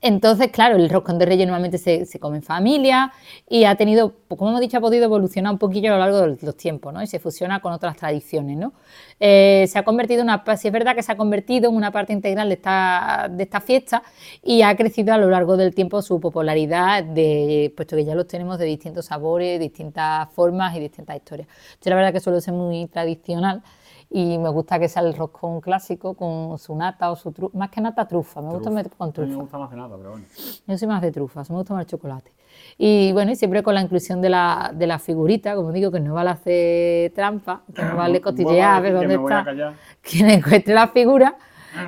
[0.00, 3.10] Entonces, claro, el roscón de reyes normalmente se, come en familia
[3.48, 6.44] y ha tenido, como hemos dicho, ha podido evolucionar un poquillo a lo largo de
[6.44, 7.02] los tiempos, ¿no?
[7.02, 8.74] Y se fusiona con otras tradiciones, ¿no?
[9.20, 11.90] Eh, se ha convertido en una, si es verdad que se ha convertido en una
[11.90, 14.02] parte integral de esta, de esta fiesta
[14.42, 18.26] y ha crecido a lo largo del tiempo su popularidad, de, puesto que ya los
[18.26, 21.48] tenemos de distintos sabores, distintas formas y distintas historias.
[21.80, 23.62] Yo la verdad que suelo ser muy tradicional
[24.10, 27.70] y me gusta que sea el roscón clásico con su nata o su trufa, más
[27.70, 29.26] que nata trufa, me gusta meter con trufa.
[29.26, 30.26] A mí me gusta más de nata, pero bueno.
[30.66, 32.32] Yo soy más de trufas, me gusta más el chocolate.
[32.76, 36.00] Y bueno, y siempre con la inclusión de la, de la figurita, como digo, que
[36.00, 39.74] no vale hacer trampa, que no vale cotillear, a ver dónde está.
[40.02, 41.36] Quien encuentre la figura,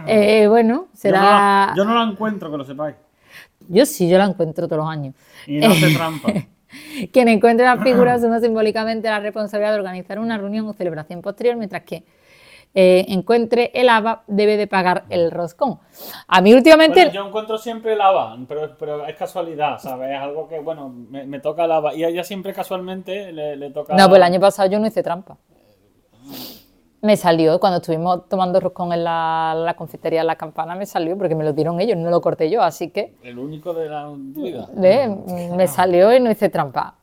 [0.07, 1.73] eh, bueno, será...
[1.77, 2.97] Yo no, la, encuentro, que lo sepáis.
[3.69, 5.14] Yo sí, yo la encuentro todos los años.
[5.47, 6.33] Y no hace trampa.
[7.12, 11.57] Quien encuentre la figura asume simbólicamente la responsabilidad de organizar una reunión o celebración posterior,
[11.57, 12.05] mientras que
[12.79, 15.81] eh, encuentre el ABA, debe de pagar el roscón.
[16.29, 17.11] A mí últimamente...
[17.11, 20.11] yo encuentro siempre el ABA, pero, es casualidad, ¿sabes?
[20.11, 23.97] Es algo que, bueno, me, toca el ABA y a ella siempre casualmente le, toca...
[23.97, 25.39] No, pues el año pasado yo no hice trampa.
[27.01, 31.35] Me salió, cuando estuvimos tomando roscón en la, confitería de la campana, me salió porque
[31.35, 33.14] me lo dieron ellos, no lo corté yo, así que...
[33.22, 34.68] El único de la vida.
[34.74, 36.97] Me salió y no hice trampa.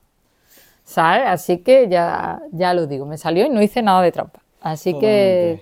[0.84, 1.24] ¿Sabes?
[1.26, 4.43] Así que ya, ya lo digo, me salió y no hice nada de trampa.
[4.64, 5.60] Así que,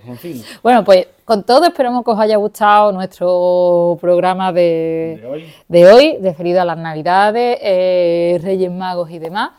[0.62, 6.62] bueno, pues con todo esperamos que os haya gustado nuestro programa de, de hoy, referido
[6.62, 9.50] a las Navidades, eh, Reyes Magos y demás.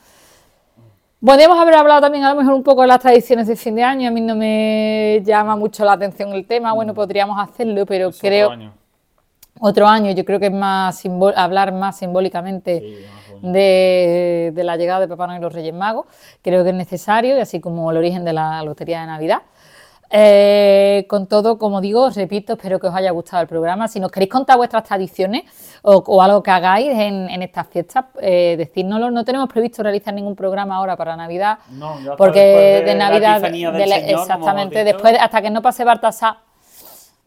[1.24, 3.84] Podríamos haber hablado también a lo mejor un poco de las tradiciones de fin de
[3.84, 6.96] año, a mí no me llama mucho la atención el tema, bueno, mm.
[6.96, 8.48] podríamos hacerlo, pero creo...
[8.48, 8.74] Otro año.
[9.60, 11.04] Otro año, yo creo que es más
[11.36, 13.06] hablar más simbólicamente
[13.52, 16.06] de, la llegada de Papá Noel y los Reyes Magos.
[16.42, 19.42] Creo que es necesario, y así como el origen de la Lotería de Navidad.
[20.16, 23.88] Eh, con todo, como digo, os repito, espero que os haya gustado el programa.
[23.88, 25.44] Si nos queréis contar vuestras tradiciones
[25.82, 29.10] o, o algo que hagáis en, en estas fiestas, eh, decírnoslo.
[29.10, 33.42] No tenemos previsto realizar ningún programa ahora para Navidad, No, porque de, de la Navidad,
[33.42, 36.38] del de la- Señor, exactamente, después hasta que no pase Bartasá,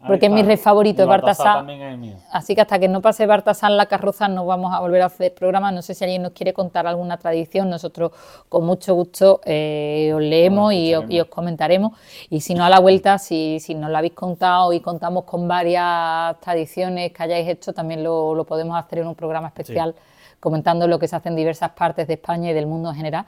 [0.07, 1.57] porque es mi rey favorito, es Baltasar.
[1.57, 2.17] también es mío.
[2.31, 5.35] Así que hasta que no pase Bartasar la carroza no vamos a volver a hacer
[5.35, 5.73] programa.
[5.73, 7.71] No sé si alguien nos quiere contar alguna tradición.
[7.71, 8.13] Nosotros
[8.49, 11.93] con mucho gusto eh, os leemos y, os, y os comentaremos.
[12.31, 15.49] Y si no a la vuelta, si, si nos lo habéis contado y contamos con
[15.49, 19.95] varias tradiciones que hayáis hecho, también lo, lo podemos hacer en un programa especial
[20.41, 23.27] comentando lo que se hace en diversas partes de España y del mundo en general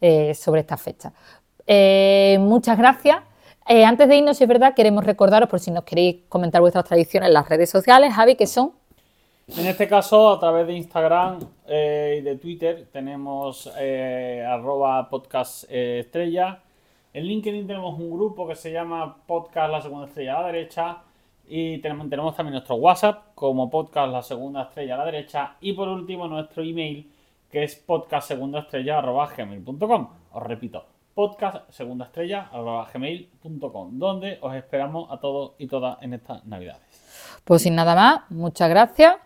[0.00, 1.12] eh, sobre esta fecha.
[1.66, 3.27] Eh, muchas gracias.
[3.70, 6.86] Eh, antes de irnos, si es verdad, queremos recordaros, por si nos queréis comentar vuestras
[6.86, 8.72] tradiciones en las redes sociales, Javi, que son
[9.46, 15.64] En este caso, a través de Instagram eh, y de Twitter, tenemos eh, arroba podcast
[15.68, 16.08] eh.
[17.12, 21.02] En LinkedIn tenemos un grupo que se llama Podcast La Segunda Estrella a la Derecha.
[21.46, 25.56] Y tenemos, tenemos también nuestro WhatsApp como Podcast La Segunda Estrella a la Derecha.
[25.60, 27.06] Y por último, nuestro email
[27.50, 30.08] que es podcastsegundaestrella.gmail.com.
[30.32, 37.40] Os repito, podcastsegundaestrella.gmail.com, donde os esperamos a todos y todas en estas navidades.
[37.44, 39.16] Pues sin nada más, muchas gracias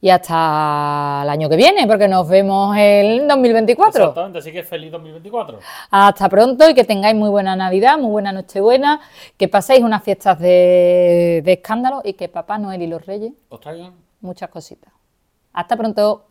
[0.00, 4.02] y hasta el año que viene, porque nos vemos en 2024.
[4.02, 5.60] Exactamente, así que feliz 2024.
[5.92, 9.00] Hasta pronto y que tengáis muy buena Navidad, muy buena Nochebuena,
[9.36, 13.60] que paséis unas fiestas de, de escándalo y que Papá Noel y los Reyes Os
[13.60, 14.92] traigan muchas cositas.
[15.52, 16.29] Hasta pronto.